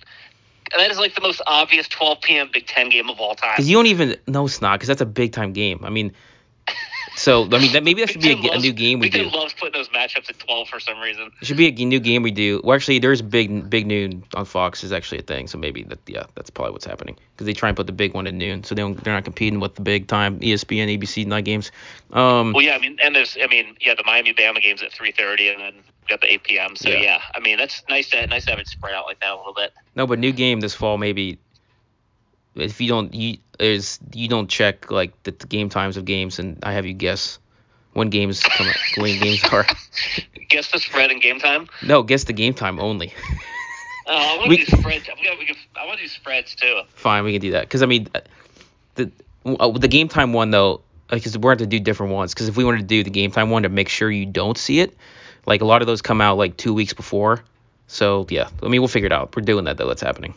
And 0.74 0.82
that 0.82 0.92
is 0.92 0.98
like 0.98 1.16
the 1.16 1.22
most 1.22 1.42
obvious 1.48 1.88
12 1.88 2.22
p.m. 2.22 2.50
Big 2.52 2.68
Ten 2.68 2.90
game 2.90 3.10
of 3.10 3.20
all 3.20 3.36
time. 3.36 3.54
Because 3.54 3.70
you 3.70 3.78
don't 3.78 3.86
even 3.86 4.18
know 4.28 4.46
it's 4.46 4.62
not, 4.62 4.80
because 4.80 4.88
that's 4.88 5.02
a 5.02 5.06
big 5.06 5.32
time 5.32 5.54
game. 5.54 5.80
I 5.84 5.90
mean, 5.90 6.12
So 7.26 7.44
I 7.46 7.58
mean, 7.58 7.72
that 7.72 7.84
maybe 7.84 8.02
that 8.02 8.12
should 8.12 8.22
be 8.22 8.34
a, 8.34 8.36
Ten 8.36 8.54
a 8.54 8.60
new 8.60 8.72
game 8.72 9.00
we 9.00 9.10
Big 9.10 9.32
do. 9.32 9.36
loves 9.36 9.52
putting 9.56 9.74
those 9.74 9.90
matchups 9.90 10.30
at 10.30 10.38
12 10.38 10.70
for 10.70 10.80
some 10.80 11.00
reason. 11.00 11.32
It 11.42 11.48
should 11.48 11.58
be 11.58 11.70
a 11.70 11.72
new 11.72 12.00
game 12.00 12.22
we 12.22 12.30
do. 12.30 12.62
Well, 12.64 12.76
actually, 12.76 13.00
there's 13.00 13.24
big 13.24 13.68
big 13.68 13.88
noon 13.88 14.24
on 14.36 14.46
Fox 14.46 14.84
is 14.84 14.92
actually 14.92 15.18
a 15.18 15.24
thing. 15.24 15.48
So 15.48 15.58
maybe 15.58 15.82
that 15.86 15.98
yeah, 16.06 16.26
that's 16.36 16.52
probably 16.52 16.74
what's 16.74 16.86
happening 16.86 17.18
because 17.34 17.48
they 17.48 17.54
try 17.54 17.70
and 17.70 17.76
put 17.76 17.88
the 17.88 17.94
big 17.94 18.14
one 18.14 18.28
at 18.28 18.36
noon, 18.36 18.64
so 18.64 18.76
they 18.76 18.84
don't, 18.84 19.04
they're 19.04 19.12
not 19.12 19.24
competing 19.24 19.60
with 19.60 19.74
the 19.74 19.82
big 19.82 20.08
time 20.08 20.40
ESPN, 20.40 20.96
ABC 20.96 21.26
night 21.26 21.46
games. 21.46 21.72
Um, 22.12 22.54
Well, 22.54 22.62
yeah, 22.62 22.76
I 22.76 22.78
mean, 22.78 22.96
and 23.02 23.16
there's, 23.16 23.36
I 23.42 23.48
mean, 23.48 23.76
yeah, 23.82 23.96
the 23.96 24.04
Miami 24.06 24.32
Bama 24.32 24.62
game's 24.62 24.84
at 24.84 24.92
3:30, 24.92 25.52
and 25.52 25.62
then 25.62 25.74
got 26.08 26.22
the 26.22 26.32
8 26.32 26.44
p.m. 26.44 26.76
So 26.76 26.90
Yeah. 26.90 27.02
yeah. 27.02 27.22
I 27.34 27.40
mean, 27.40 27.58
that's 27.58 27.82
nice 27.90 28.08
to 28.12 28.28
nice 28.28 28.46
to 28.46 28.52
have 28.52 28.60
it 28.60 28.68
spread 28.68 28.94
out 28.94 29.08
like 29.08 29.20
that 29.22 29.32
a 29.32 29.36
little 29.38 29.56
bit. 29.56 29.74
No, 29.96 30.06
but 30.06 30.20
new 30.20 30.32
game 30.32 30.60
this 30.60 30.76
fall 30.76 31.00
maybe. 31.00 31.40
If 32.56 32.80
you 32.80 32.88
don't 32.88 33.14
you 33.14 33.38
is 33.60 34.00
you 34.14 34.28
don't 34.28 34.50
check 34.50 34.90
like 34.92 35.22
the, 35.24 35.32
the 35.32 35.48
game 35.48 35.70
times 35.70 35.98
of 35.98 36.06
games, 36.06 36.40
and 36.40 36.58
I 36.64 36.74
have 36.74 36.86
you 36.86 36.94
guess 36.94 37.40
when 37.94 38.10
games 38.10 38.42
come 38.42 38.68
out, 38.68 38.76
when 38.98 39.20
games 39.24 39.44
are. 39.52 39.66
Guess 40.50 40.72
the 40.72 40.80
spread 40.80 41.12
and 41.12 41.22
game 41.22 41.40
time. 41.40 41.68
No, 41.82 42.04
guess 42.04 42.26
the 42.26 42.34
game 42.34 42.54
time 42.54 42.80
only. 42.80 43.14
Oh, 44.08 44.16
I 44.16 44.38
want 44.38 44.52
to 44.52 44.58
do 44.66 44.66
spreads. 44.66 45.10
I'm 45.10 45.24
gonna, 45.24 45.40
we 45.40 45.46
can, 45.46 45.56
I 45.76 45.86
want 45.86 45.98
to 45.98 46.04
do 46.04 46.10
spreads 46.10 46.56
too. 46.56 46.82
Fine, 46.94 47.24
we 47.24 47.32
can 47.34 47.42
do 47.42 47.52
that. 47.52 47.62
Because 47.62 47.82
I 47.82 47.88
mean, 47.88 48.08
the 48.96 49.12
uh, 49.46 49.72
the 49.72 49.88
game 49.88 50.08
time 50.08 50.34
one 50.34 50.52
though, 50.52 50.82
because 51.10 51.38
we're 51.38 51.56
going 51.56 51.58
to 51.60 51.66
do 51.66 51.80
different 51.80 52.14
ones. 52.14 52.34
Because 52.34 52.48
if 52.48 52.58
we 52.58 52.64
wanted 52.64 52.80
to 52.80 52.86
do 52.86 53.04
the 53.04 53.10
game 53.10 53.32
time 53.32 53.50
one 53.50 53.64
to 53.64 53.70
make 53.70 53.90
sure 53.90 54.10
you 54.10 54.26
don't 54.26 54.58
see 54.58 54.80
it, 54.80 54.96
like 55.46 55.62
a 55.62 55.66
lot 55.66 55.82
of 55.82 55.88
those 55.88 56.02
come 56.02 56.22
out 56.22 56.38
like 56.38 56.58
two 56.58 56.74
weeks 56.74 56.94
before. 56.94 57.44
So 57.88 58.26
yeah, 58.30 58.50
I 58.62 58.68
mean 58.68 58.82
we'll 58.82 58.88
figure 58.88 59.08
it 59.08 59.14
out. 59.14 59.36
We're 59.36 59.44
doing 59.44 59.66
that 59.66 59.78
though. 59.78 59.88
That's 59.88 60.02
happening. 60.02 60.34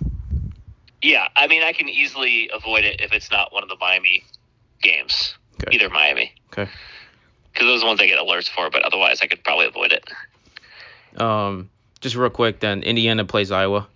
Yeah, 1.02 1.28
I 1.36 1.46
mean, 1.46 1.62
I 1.62 1.72
can 1.72 1.88
easily 1.88 2.50
avoid 2.52 2.84
it 2.84 3.00
if 3.00 3.12
it's 3.12 3.30
not 3.30 3.52
one 3.52 3.62
of 3.62 3.68
the 3.68 3.76
Miami 3.80 4.24
games, 4.82 5.36
Okay. 5.62 5.76
either 5.76 5.88
Miami, 5.90 6.32
Okay. 6.52 6.70
because 7.52 7.66
those 7.66 7.78
are 7.78 7.80
the 7.80 7.86
ones 7.86 8.00
I 8.00 8.06
get 8.06 8.18
alerts 8.18 8.48
for. 8.48 8.68
But 8.70 8.82
otherwise, 8.82 9.20
I 9.22 9.26
could 9.26 9.42
probably 9.44 9.66
avoid 9.66 9.92
it. 9.92 11.20
Um, 11.20 11.70
just 12.00 12.16
real 12.16 12.30
quick, 12.30 12.60
then 12.60 12.82
Indiana 12.82 13.24
plays 13.24 13.50
Iowa. 13.50 13.86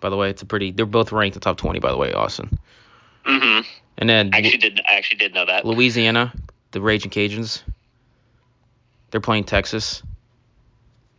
By 0.00 0.10
the 0.10 0.16
way, 0.16 0.30
it's 0.30 0.42
a 0.42 0.46
pretty. 0.46 0.72
They're 0.72 0.86
both 0.86 1.12
ranked 1.12 1.36
in 1.36 1.40
the 1.40 1.44
top 1.44 1.56
20. 1.58 1.78
By 1.80 1.90
the 1.90 1.96
way, 1.96 2.12
Austin. 2.12 2.58
hmm 3.24 3.60
And 3.98 4.08
then 4.08 4.30
I 4.34 4.38
actually 4.38 4.58
did. 4.58 4.80
I 4.88 4.94
actually 4.94 5.18
did 5.18 5.32
know 5.34 5.46
that. 5.46 5.64
Louisiana, 5.64 6.32
the 6.72 6.80
Raging 6.80 7.10
Cajuns. 7.10 7.62
They're 9.10 9.20
playing 9.20 9.44
Texas. 9.44 10.02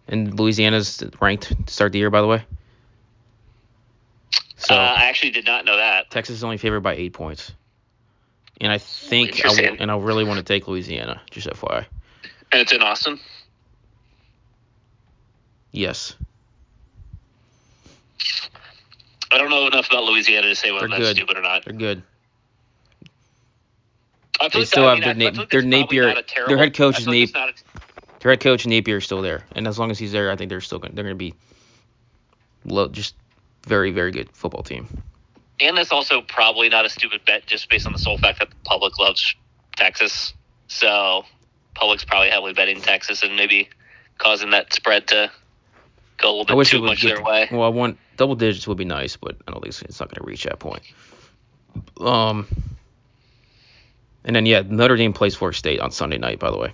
And 0.07 0.37
Louisiana's 0.37 1.01
ranked 1.21 1.53
to 1.67 1.73
start 1.73 1.91
the 1.93 1.99
year, 1.99 2.09
by 2.09 2.21
the 2.21 2.27
way. 2.27 2.43
So 4.65 4.75
uh, 4.75 4.77
I 4.97 5.05
actually 5.09 5.31
did 5.31 5.45
not 5.45 5.65
know 5.65 5.77
that. 5.77 6.09
Texas 6.09 6.37
is 6.37 6.43
only 6.43 6.57
favored 6.57 6.81
by 6.81 6.95
eight 6.95 7.13
points. 7.13 7.51
And 8.61 8.71
I 8.71 8.77
think 8.77 9.29
I 9.29 9.49
Interesting. 9.49 9.77
and 9.79 9.91
I 9.91 9.97
really 9.97 10.23
want 10.23 10.37
to 10.37 10.43
take 10.43 10.67
Louisiana, 10.67 11.21
just 11.31 11.47
FYI. 11.47 11.85
And 12.51 12.61
it's 12.61 12.71
in 12.71 12.81
Austin. 12.81 13.19
Yes, 15.71 16.15
I 19.31 19.39
don't 19.39 19.49
know 19.49 19.65
enough 19.65 19.87
about 19.89 20.03
Louisiana 20.03 20.47
to 20.47 20.55
say 20.55 20.71
whether 20.71 20.87
They're 20.87 20.99
that's 20.99 21.09
good. 21.09 21.15
stupid 21.17 21.37
or 21.37 21.41
not. 21.41 21.65
they're 21.65 21.73
good. 21.73 22.03
I 24.39 24.49
They 24.49 24.65
still 24.65 24.83
that- 24.83 24.99
have 24.99 25.03
I 25.03 25.13
their 25.13 25.15
mean, 25.15 25.27
I- 25.27 25.29
I 25.29 25.31
Na- 25.33 25.39
like 25.41 25.49
their 25.49 25.61
Napier- 25.63 26.09
a 26.09 26.47
their 26.47 26.57
head 26.59 26.75
coach 26.75 26.99
is 26.99 27.05
feel 27.05 27.13
like 27.13 27.23
it's 27.23 27.33
Nap- 27.33 27.47
not 27.47 27.49
a- 27.81 28.19
Their 28.19 28.31
head 28.33 28.39
coach 28.39 28.67
Napier 28.67 28.97
is 28.97 29.03
still 29.03 29.21
there, 29.23 29.45
and 29.55 29.67
as 29.67 29.79
long 29.79 29.89
as 29.89 29.97
he's 29.97 30.11
there, 30.11 30.29
I 30.31 30.35
think 30.35 30.49
they're 30.49 30.61
still 30.61 30.77
going. 30.79 30.93
They're 30.93 31.03
going 31.03 31.15
to 31.15 31.17
be, 31.17 31.33
lo- 32.65 32.87
just 32.89 33.15
very 33.65 33.91
very 33.91 34.11
good 34.11 34.29
football 34.33 34.63
team. 34.63 34.87
And 35.59 35.77
that's 35.77 35.91
also 35.91 36.21
probably 36.21 36.69
not 36.69 36.85
a 36.85 36.89
stupid 36.89 37.25
bet 37.25 37.45
just 37.45 37.69
based 37.69 37.85
on 37.85 37.93
the 37.93 37.99
sole 37.99 38.17
fact 38.17 38.39
that 38.39 38.49
the 38.49 38.55
public 38.65 38.97
loves 38.99 39.35
Texas. 39.75 40.33
So 40.67 41.23
public's 41.75 42.03
probably 42.03 42.29
heavily 42.29 42.53
betting 42.53 42.81
Texas 42.81 43.23
and 43.23 43.35
maybe 43.35 43.69
causing 44.17 44.49
that 44.51 44.73
spread 44.73 45.07
to 45.09 45.31
go 46.17 46.29
a 46.29 46.31
little 46.31 46.45
I 46.47 46.51
bit 46.53 46.57
wish 46.57 46.71
too 46.71 46.81
much 46.81 47.01
get 47.01 47.15
their 47.15 47.23
way. 47.23 47.47
Well, 47.51 47.63
I 47.63 47.69
want 47.69 47.97
double 48.17 48.35
digits 48.35 48.67
would 48.67 48.77
be 48.77 48.85
nice, 48.85 49.15
but 49.15 49.37
I 49.47 49.51
don't 49.51 49.61
think 49.61 49.69
it's, 49.69 49.81
it's 49.83 49.99
not 49.99 50.09
going 50.09 50.23
to 50.23 50.25
reach 50.25 50.43
that 50.43 50.59
point. 50.59 50.83
Um, 51.99 52.47
and 54.23 54.35
then 54.35 54.45
yeah, 54.45 54.63
Notre 54.65 54.95
Dame 54.95 55.13
plays 55.13 55.35
Florida 55.35 55.57
State 55.57 55.79
on 55.79 55.91
Sunday 55.91 56.17
night. 56.17 56.39
By 56.39 56.51
the 56.51 56.57
way, 56.57 56.73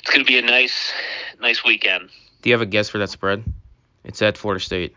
It's 0.00 0.10
going 0.10 0.24
to 0.24 0.30
be 0.30 0.38
a 0.38 0.42
nice, 0.42 0.92
nice 1.40 1.64
weekend. 1.64 2.10
Do 2.46 2.50
you 2.50 2.54
have 2.54 2.62
a 2.62 2.66
guess 2.66 2.88
for 2.88 2.98
that 2.98 3.10
spread? 3.10 3.42
It's 4.04 4.22
at 4.22 4.38
Florida 4.38 4.62
State. 4.64 4.94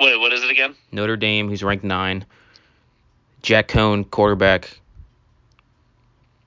Wait, 0.00 0.18
what 0.18 0.32
is 0.32 0.42
it 0.42 0.50
again? 0.50 0.74
Notre 0.90 1.16
Dame, 1.16 1.48
who's 1.48 1.62
ranked 1.62 1.84
nine. 1.84 2.24
Jack 3.42 3.68
Coan, 3.68 4.10
quarterback, 4.10 4.80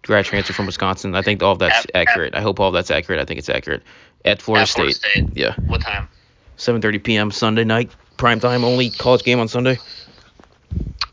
grad 0.02 0.26
transfer 0.26 0.52
from 0.52 0.66
Wisconsin. 0.66 1.16
I 1.16 1.22
think 1.22 1.42
all 1.42 1.54
of 1.54 1.60
that's 1.60 1.86
At- 1.86 1.92
accurate. 1.96 2.36
I 2.36 2.42
hope 2.42 2.60
all 2.60 2.68
of 2.68 2.74
that's 2.74 2.92
accurate. 2.92 3.22
I 3.22 3.24
think 3.24 3.38
it's 3.38 3.48
accurate. 3.48 3.84
At 4.26 4.42
Florida, 4.42 4.64
At 4.64 4.68
Florida 4.68 4.94
State. 4.94 5.12
State. 5.12 5.38
Yeah. 5.38 5.56
What 5.68 5.80
time? 5.80 6.10
7:30 6.58 7.02
p.m. 7.02 7.32
Sunday 7.32 7.64
night, 7.64 7.90
prime 8.18 8.42
time 8.42 8.66
only 8.66 8.90
college 8.90 9.24
game 9.24 9.40
on 9.40 9.48
Sunday. 9.48 9.80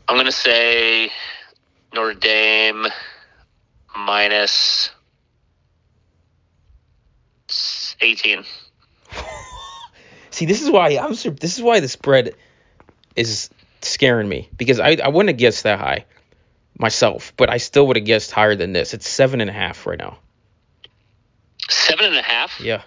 I'm 0.09 0.17
going 0.17 0.25
to 0.25 0.31
say 0.33 1.09
Notre 1.93 2.15
Dame 2.15 2.85
minus 3.95 4.89
18. 8.01 8.43
See, 10.31 10.45
this 10.45 10.61
is 10.61 10.69
why 10.69 10.97
I'm. 10.97 11.11
This 11.11 11.57
is 11.57 11.61
why 11.61 11.79
the 11.79 11.87
spread 11.87 12.35
is 13.15 13.49
scaring 13.81 14.27
me 14.27 14.49
because 14.57 14.79
I 14.79 14.97
I 15.03 15.07
wouldn't 15.07 15.29
have 15.29 15.37
guessed 15.37 15.63
that 15.63 15.79
high 15.79 16.05
myself, 16.77 17.33
but 17.37 17.49
I 17.49 17.57
still 17.57 17.87
would 17.87 17.95
have 17.95 18.05
guessed 18.05 18.31
higher 18.31 18.55
than 18.55 18.73
this. 18.73 18.93
It's 18.93 19.09
seven 19.09 19.41
and 19.41 19.49
a 19.49 19.53
half 19.53 19.85
right 19.87 19.97
now. 19.97 20.19
Seven 21.69 22.05
and 22.05 22.15
a 22.15 22.21
half? 22.21 22.59
Yeah. 22.59 22.83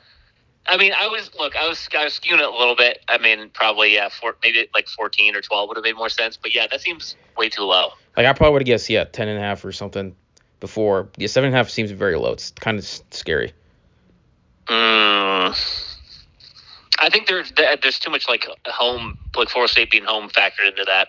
I 0.67 0.77
mean, 0.77 0.93
I 0.99 1.09
was 1.09 1.31
look, 1.39 1.57
I 1.57 1.67
was 1.67 1.89
I 1.97 2.05
was 2.05 2.19
skewing 2.19 2.39
it 2.39 2.45
a 2.45 2.57
little 2.57 2.77
bit. 2.77 3.03
I 3.09 3.19
mean, 3.19 3.51
probably 3.51 3.95
yeah, 3.95 4.09
four, 4.09 4.37
maybe 4.43 4.69
like 4.75 4.89
fourteen 4.89 5.35
or 5.35 5.41
twelve 5.41 5.69
would 5.69 5.77
have 5.77 5.85
made 5.85 5.97
more 5.97 6.09
sense. 6.09 6.37
But 6.37 6.55
yeah, 6.55 6.67
that 6.71 6.81
seems 6.81 7.17
way 7.37 7.49
too 7.49 7.63
low. 7.63 7.91
Like 8.17 8.27
I 8.27 8.33
probably 8.33 8.53
would 8.53 8.63
have 8.63 8.67
guessed 8.67 8.89
yeah 8.89 9.05
ten 9.05 9.29
and 9.29 9.39
a 9.39 9.41
half 9.41 9.65
or 9.65 9.73
something 9.73 10.15
before. 10.61 11.09
Yeah, 11.17 11.27
seven 11.27 11.49
and 11.49 11.55
a 11.55 11.59
half 11.59 11.71
seems 11.71 11.91
very 11.91 12.17
low. 12.17 12.33
It's 12.33 12.51
kind 12.53 12.79
of 12.79 12.85
scary. 13.11 13.53
Mm. 14.71 15.97
I 16.99 17.09
think 17.11 17.27
there's 17.27 17.53
there's 17.57 17.99
too 17.99 18.11
much 18.11 18.29
like 18.29 18.47
home, 18.67 19.19
like 19.37 19.49
Florida 19.49 19.71
State 19.71 19.91
being 19.91 20.05
home 20.05 20.29
factored 20.29 20.69
into 20.69 20.85
that. 20.87 21.09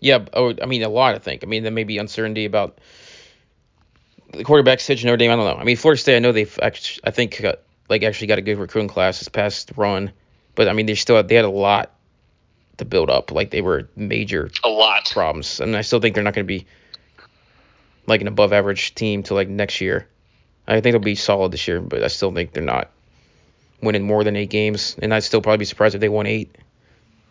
Yeah, 0.00 0.24
oh, 0.32 0.54
I 0.62 0.66
mean 0.66 0.82
a 0.82 0.88
lot. 0.88 1.14
I 1.14 1.18
think. 1.18 1.44
I 1.44 1.46
mean 1.46 1.62
there 1.62 1.72
may 1.72 1.84
be 1.84 1.98
uncertainty 1.98 2.44
about 2.44 2.78
the 4.32 4.44
quarterback 4.44 4.80
situation. 4.80 5.08
Notre 5.08 5.18
Dame. 5.18 5.30
I 5.32 5.36
don't 5.36 5.44
know. 5.44 5.60
I 5.60 5.64
mean 5.64 5.76
Florida 5.76 6.00
State. 6.00 6.16
I 6.16 6.20
know 6.20 6.32
they've 6.32 6.58
actually. 6.62 7.02
I 7.04 7.10
think 7.10 7.40
got, 7.42 7.58
like 7.90 8.02
actually 8.02 8.28
got 8.28 8.38
a 8.38 8.42
good 8.42 8.58
recruiting 8.58 8.88
class 8.88 9.18
this 9.18 9.28
past 9.28 9.72
run, 9.76 10.12
but 10.54 10.68
I 10.68 10.72
mean 10.72 10.86
they 10.86 10.94
still 10.94 11.22
they 11.22 11.34
had 11.34 11.44
a 11.44 11.50
lot 11.50 11.92
to 12.78 12.84
build 12.84 13.10
up. 13.10 13.30
Like 13.32 13.50
they 13.50 13.60
were 13.60 13.88
major 13.94 14.50
A 14.64 14.68
lot. 14.68 15.10
problems, 15.12 15.60
and 15.60 15.76
I 15.76 15.82
still 15.82 16.00
think 16.00 16.14
they're 16.14 16.24
not 16.24 16.34
going 16.34 16.46
to 16.46 16.48
be 16.48 16.66
like 18.06 18.22
an 18.22 18.28
above 18.28 18.52
average 18.52 18.94
team 18.94 19.22
till 19.22 19.36
like 19.36 19.48
next 19.48 19.80
year. 19.80 20.08
I 20.68 20.80
think 20.80 20.92
they'll 20.92 21.00
be 21.00 21.14
solid 21.14 21.52
this 21.52 21.66
year, 21.66 21.80
but 21.80 22.02
I 22.02 22.08
still 22.08 22.32
think 22.32 22.52
they're 22.52 22.62
not 22.62 22.90
winning 23.82 24.06
more 24.06 24.22
than 24.22 24.36
eight 24.36 24.50
games, 24.50 24.96
and 25.00 25.14
I'd 25.14 25.24
still 25.24 25.40
probably 25.40 25.58
be 25.58 25.64
surprised 25.64 25.94
if 25.94 26.00
they 26.00 26.10
won 26.10 26.26
eight. 26.26 26.54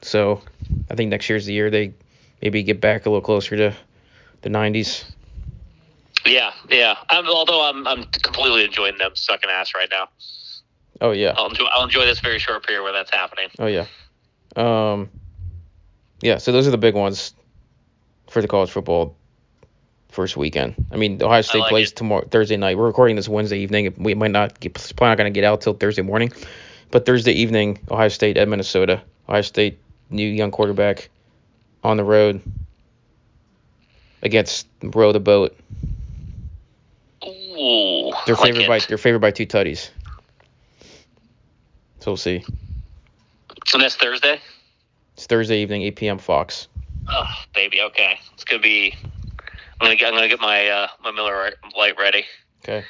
So 0.02 0.42
I 0.90 0.96
think 0.96 1.12
next 1.12 1.30
year's 1.30 1.46
the 1.46 1.54
year 1.54 1.70
they 1.70 1.94
maybe 2.42 2.64
get 2.64 2.82
back 2.82 3.06
a 3.06 3.10
little 3.10 3.22
closer 3.22 3.56
to 3.58 3.76
the 4.42 4.50
90s. 4.50 5.04
Yeah, 6.26 6.52
yeah. 6.70 6.96
I'm, 7.10 7.28
although 7.28 7.70
I'm 7.70 7.88
I'm 7.88 8.04
completely 8.06 8.66
enjoying 8.66 8.98
them 8.98 9.12
sucking 9.14 9.50
ass 9.50 9.74
right 9.76 9.88
now. 9.90 10.10
Oh 11.00 11.12
yeah, 11.12 11.34
I'll 11.38 11.48
enjoy 11.48 11.66
I'll 11.66 11.84
enjoy 11.84 12.06
this 12.06 12.20
very 12.20 12.40
short 12.40 12.66
period 12.66 12.84
where 12.84 12.92
that's 12.92 13.12
happening. 13.12 13.50
oh 13.60 13.68
yeah, 13.68 13.86
um, 14.56 15.10
yeah. 16.22 16.38
So 16.40 16.52
those 16.52 16.68
are 16.68 16.72
the 16.72 16.78
big 16.78 16.96
ones 16.96 17.34
for 18.30 18.42
the 18.42 18.48
college 18.48 18.72
football 18.72 19.17
first 20.18 20.36
weekend. 20.36 20.74
I 20.92 20.96
mean, 20.96 21.22
Ohio 21.22 21.42
State 21.42 21.60
like 21.60 21.70
plays 21.70 21.92
it. 21.92 21.96
tomorrow 21.96 22.28
Thursday 22.28 22.58
night. 22.58 22.76
We're 22.76 22.88
recording 22.88 23.16
this 23.16 23.30
Wednesday 23.30 23.60
evening. 23.60 23.94
We 24.00 24.16
might 24.16 24.32
not 24.32 24.60
get, 24.60 24.76
it's 24.76 24.92
probably 24.92 25.12
not 25.12 25.18
going 25.20 25.32
to 25.32 25.38
get 25.38 25.44
out 25.44 25.62
till 25.62 25.74
Thursday 25.74 26.02
morning, 26.02 26.34
but 26.90 27.06
Thursday 27.06 27.34
evening, 27.34 27.78
Ohio 27.92 28.08
State 28.08 28.36
at 28.36 28.48
Minnesota. 28.48 29.00
Ohio 29.30 29.44
State 29.44 29.78
new 30.10 30.28
young 30.28 30.50
quarterback 30.50 31.10
on 31.84 31.98
the 31.98 32.04
road 32.04 32.42
against 34.24 34.66
row 34.82 35.12
the 35.12 35.20
boat. 35.20 35.56
Ooh, 37.24 38.12
They're 38.26 38.36
favored 38.36 38.64
it. 38.64 38.68
by 38.68 38.80
they're 38.80 38.98
favored 38.98 39.20
by 39.20 39.30
two 39.30 39.46
tutties. 39.46 39.92
So 42.00 42.10
we'll 42.10 42.18
see. 42.18 42.44
So 43.68 43.78
that's 43.78 43.96
Thursday. 43.96 44.42
It's 45.14 45.28
Thursday 45.28 45.62
evening, 45.62 45.84
8 45.84 45.96
p.m. 45.96 46.18
Fox. 46.18 46.70
Oh, 47.08 47.28
baby. 47.54 47.84
Okay, 47.84 48.20
it's 48.34 48.44
gonna 48.44 48.64
be. 48.64 48.96
I'm 49.80 49.86
gonna 49.86 49.96
get. 49.96 50.08
I'm 50.08 50.14
gonna 50.16 50.28
get 50.28 50.40
my 50.40 50.68
uh, 50.68 50.88
my 51.04 51.12
Miller 51.12 51.52
Lite 51.78 51.98
ready. 52.00 52.26
Okay. 52.64 52.86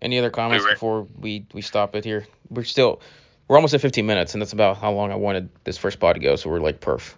Any 0.00 0.18
other 0.18 0.30
comments 0.30 0.64
re- 0.64 0.72
before 0.72 1.06
we 1.18 1.46
we 1.52 1.62
stop 1.62 1.96
it 1.96 2.04
here? 2.04 2.26
We're 2.50 2.64
still 2.64 3.00
we're 3.48 3.56
almost 3.56 3.74
at 3.74 3.80
15 3.80 4.04
minutes, 4.06 4.34
and 4.34 4.42
that's 4.42 4.52
about 4.52 4.76
how 4.76 4.92
long 4.92 5.10
I 5.10 5.16
wanted 5.16 5.48
this 5.64 5.78
first 5.78 5.98
pod 5.98 6.14
to 6.16 6.20
go. 6.20 6.36
So 6.36 6.50
we're 6.50 6.60
like 6.60 6.80
perf. 6.80 7.14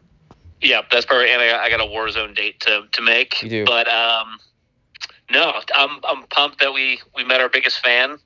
Yeah, 0.61 0.83
that's 0.91 1.07
perfect. 1.07 1.31
And 1.31 1.43
I, 1.43 1.65
I 1.65 1.71
got 1.71 1.81
a 1.81 1.85
Warzone 1.85 2.37
date 2.37 2.61
to, 2.61 2.83
to 2.93 3.03
make. 3.03 3.43
You 3.43 3.49
do. 3.49 3.65
But 3.65 3.89
um, 3.89 4.39
no, 5.31 5.53
I'm 5.75 6.01
I'm 6.05 6.27
pumped 6.29 6.61
that 6.61 6.73
we 6.73 7.01
we 7.17 7.25
met 7.25 7.41
our 7.41 7.49
biggest 7.49 7.81
fan, 7.81 8.19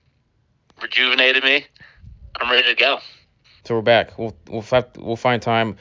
rejuvenated 0.82 1.44
me. 1.44 1.66
I'm 2.40 2.50
ready 2.50 2.68
to 2.68 2.75
go. 2.75 2.99
So 3.64 3.75
we're 3.75 3.82
back. 3.82 4.18
We'll 4.18 4.37
we'll 4.49 4.62
have, 4.62 4.90
we'll 4.96 5.16
find 5.16 5.40
time. 5.40 5.76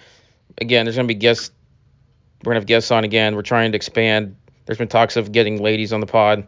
Again, 0.60 0.86
there's 0.86 0.96
gonna 0.96 1.08
be 1.08 1.15
guests. 1.15 1.51
We're 2.44 2.52
gonna 2.52 2.60
have 2.60 2.66
guests 2.68 2.92
on 2.92 3.04
again. 3.04 3.36
We're 3.36 3.42
trying 3.42 3.72
to 3.72 3.76
expand. 3.76 4.36
There's 4.66 4.78
been 4.78 4.88
talks 4.88 5.16
of 5.16 5.32
getting 5.32 5.62
ladies 5.62 5.94
on 5.94 6.00
the 6.00 6.06
pod. 6.06 6.46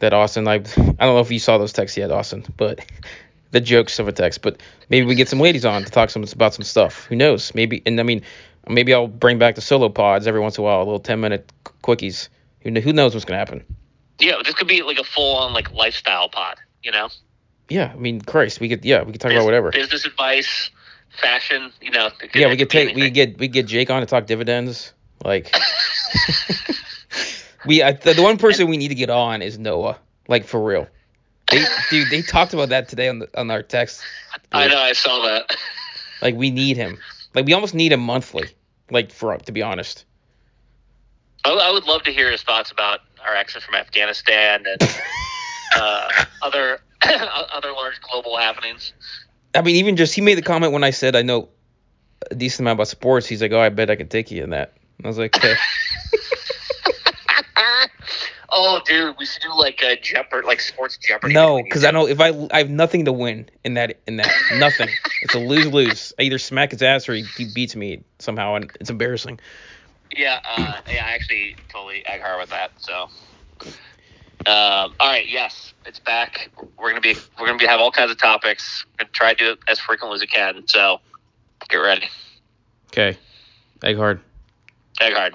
That 0.00 0.12
Austin, 0.12 0.46
I 0.46 0.54
I 0.54 0.58
don't 0.58 0.98
know 1.00 1.20
if 1.20 1.30
you 1.30 1.38
saw 1.40 1.58
those 1.58 1.72
texts 1.72 1.96
yet, 1.98 2.10
Austin, 2.10 2.44
but 2.56 2.84
the 3.50 3.60
jokes 3.60 3.98
of 3.98 4.06
a 4.08 4.12
text. 4.12 4.42
But 4.42 4.60
maybe 4.90 5.06
we 5.06 5.14
get 5.14 5.28
some 5.28 5.40
ladies 5.40 5.64
on 5.64 5.82
to 5.84 5.90
talk 5.90 6.10
some 6.10 6.24
about 6.32 6.54
some 6.54 6.62
stuff. 6.64 7.06
Who 7.06 7.16
knows? 7.16 7.54
Maybe 7.54 7.82
and 7.86 7.98
I 7.98 8.02
mean 8.04 8.22
maybe 8.68 8.94
I'll 8.94 9.08
bring 9.08 9.38
back 9.38 9.54
the 9.54 9.60
solo 9.60 9.88
pods 9.88 10.26
every 10.26 10.40
once 10.40 10.58
in 10.58 10.62
a 10.62 10.64
while, 10.64 10.78
a 10.78 10.84
little 10.84 11.00
10 11.00 11.20
minute 11.20 11.50
quickies. 11.82 12.28
Who 12.60 12.70
who 12.80 12.92
knows 12.92 13.14
what's 13.14 13.24
gonna 13.24 13.38
happen? 13.38 13.64
Yeah, 14.20 14.34
this 14.44 14.54
could 14.54 14.68
be 14.68 14.82
like 14.82 14.98
a 14.98 15.04
full 15.04 15.36
on 15.36 15.52
like 15.52 15.72
lifestyle 15.72 16.28
pod. 16.28 16.56
You 16.82 16.92
know, 16.92 17.08
Yeah, 17.68 17.90
I 17.92 17.96
mean, 17.96 18.20
Christ, 18.20 18.60
we 18.60 18.68
could 18.68 18.84
yeah 18.84 19.02
we 19.02 19.12
could 19.12 19.20
talk 19.20 19.30
Bus- 19.30 19.36
about 19.36 19.44
whatever. 19.46 19.70
Business 19.72 20.04
advice, 20.04 20.70
fashion. 21.20 21.72
You 21.80 21.90
know. 21.90 22.10
Yeah, 22.34 22.48
we 22.48 22.56
could 22.56 22.70
take 22.70 22.94
we 22.94 23.02
anything. 23.02 23.04
could 23.08 23.14
get 23.14 23.38
we 23.40 23.48
could 23.48 23.54
get 23.54 23.66
Jake 23.66 23.90
on 23.90 24.00
to 24.00 24.06
talk 24.06 24.26
dividends. 24.26 24.92
Like 25.24 25.54
we 27.66 27.82
I, 27.82 27.92
the, 27.92 28.14
the 28.14 28.22
one 28.22 28.38
person 28.38 28.68
we 28.68 28.76
need 28.76 28.88
to 28.88 28.94
get 28.94 29.10
on 29.10 29.42
is 29.42 29.58
Noah. 29.58 29.98
Like 30.28 30.44
for 30.44 30.62
real. 30.62 30.86
They 31.50 31.64
dude, 31.90 32.10
they 32.10 32.22
talked 32.22 32.52
about 32.52 32.68
that 32.70 32.88
today 32.88 33.08
on 33.08 33.20
the 33.20 33.38
on 33.38 33.50
our 33.50 33.62
text. 33.62 34.02
I 34.52 34.68
know. 34.68 34.78
I 34.78 34.92
saw 34.92 35.22
that. 35.22 35.56
Like 36.20 36.34
we 36.34 36.50
need 36.50 36.76
him. 36.76 36.98
Like 37.32 37.46
we 37.46 37.52
almost 37.52 37.76
need 37.76 37.92
him 37.92 38.00
monthly. 38.00 38.48
Like 38.90 39.12
for 39.12 39.36
to 39.36 39.52
be 39.52 39.62
honest. 39.62 40.04
I, 41.44 41.52
I 41.52 41.70
would 41.70 41.84
love 41.84 42.02
to 42.02 42.12
hear 42.12 42.28
his 42.28 42.42
thoughts 42.42 42.72
about 42.72 43.00
our 43.24 43.36
exit 43.36 43.62
from 43.62 43.76
Afghanistan 43.76 44.64
and 44.66 44.82
uh, 45.76 46.08
other 46.42 46.80
other 47.02 47.72
large 47.72 48.00
global 48.00 48.36
happenings. 48.36 48.92
I 49.54 49.62
mean, 49.62 49.76
even 49.76 49.96
just 49.96 50.14
he 50.14 50.20
made 50.20 50.38
the 50.38 50.42
comment 50.42 50.72
when 50.72 50.82
I 50.82 50.90
said 50.90 51.14
I 51.14 51.22
know 51.22 51.50
a 52.30 52.34
decent 52.34 52.60
amount 52.60 52.78
about 52.78 52.88
sports. 52.88 53.26
He's 53.26 53.40
like, 53.40 53.52
"Oh, 53.52 53.60
I 53.60 53.68
bet 53.68 53.90
I 53.90 53.96
can 53.96 54.08
take 54.08 54.30
you 54.30 54.42
in 54.42 54.50
that." 54.50 54.72
And 54.98 55.06
I 55.06 55.08
was 55.08 55.18
like, 55.18 55.36
"Okay." 55.36 55.54
oh, 58.50 58.80
dude, 58.84 59.14
we 59.18 59.26
should 59.26 59.42
do 59.42 59.54
like 59.54 59.82
a 59.82 59.96
Jeopardy, 60.00 60.46
like 60.46 60.60
sports 60.60 60.98
Jeopardy. 60.98 61.34
no, 61.34 61.62
because 61.62 61.84
I 61.84 61.90
know 61.90 62.06
if 62.06 62.20
I 62.20 62.28
I 62.52 62.58
have 62.58 62.70
nothing 62.70 63.04
to 63.04 63.12
win 63.12 63.48
in 63.64 63.74
that 63.74 64.00
in 64.06 64.16
that 64.16 64.30
nothing. 64.56 64.88
it's 65.22 65.34
a 65.34 65.38
lose 65.38 65.66
lose. 65.66 66.12
I 66.18 66.22
either 66.22 66.38
smack 66.38 66.72
his 66.72 66.82
ass 66.82 67.08
or 67.08 67.14
he, 67.14 67.24
he 67.36 67.46
beats 67.54 67.76
me 67.76 68.04
somehow, 68.18 68.54
and 68.54 68.70
it's 68.80 68.90
embarrassing. 68.90 69.40
Yeah, 70.16 70.38
uh, 70.48 70.80
yeah, 70.90 71.04
I 71.06 71.12
actually 71.12 71.56
totally 71.68 72.04
ag 72.06 72.22
hard 72.22 72.40
with 72.40 72.50
that. 72.50 72.72
So, 72.78 73.08
um, 73.62 73.70
all 74.46 74.94
right, 75.00 75.28
yes, 75.28 75.74
it's 75.84 76.00
back. 76.00 76.50
We're 76.78 76.88
gonna 76.88 77.00
be 77.00 77.14
we're 77.38 77.46
gonna 77.46 77.58
be 77.58 77.66
have 77.66 77.80
all 77.80 77.90
kinds 77.90 78.10
of 78.10 78.18
topics. 78.18 78.84
We're 78.86 79.04
gonna 79.04 79.12
try 79.12 79.34
to 79.34 79.44
do 79.44 79.50
it 79.52 79.58
as 79.68 79.78
frequently 79.78 80.14
as 80.16 80.20
we 80.22 80.26
can. 80.26 80.66
So, 80.66 80.98
get 81.68 81.76
ready, 81.76 82.08
Okay, 82.90 83.18
egg 83.84 83.96
hard. 83.96 84.20
Egg 85.00 85.14
hard. 85.14 85.34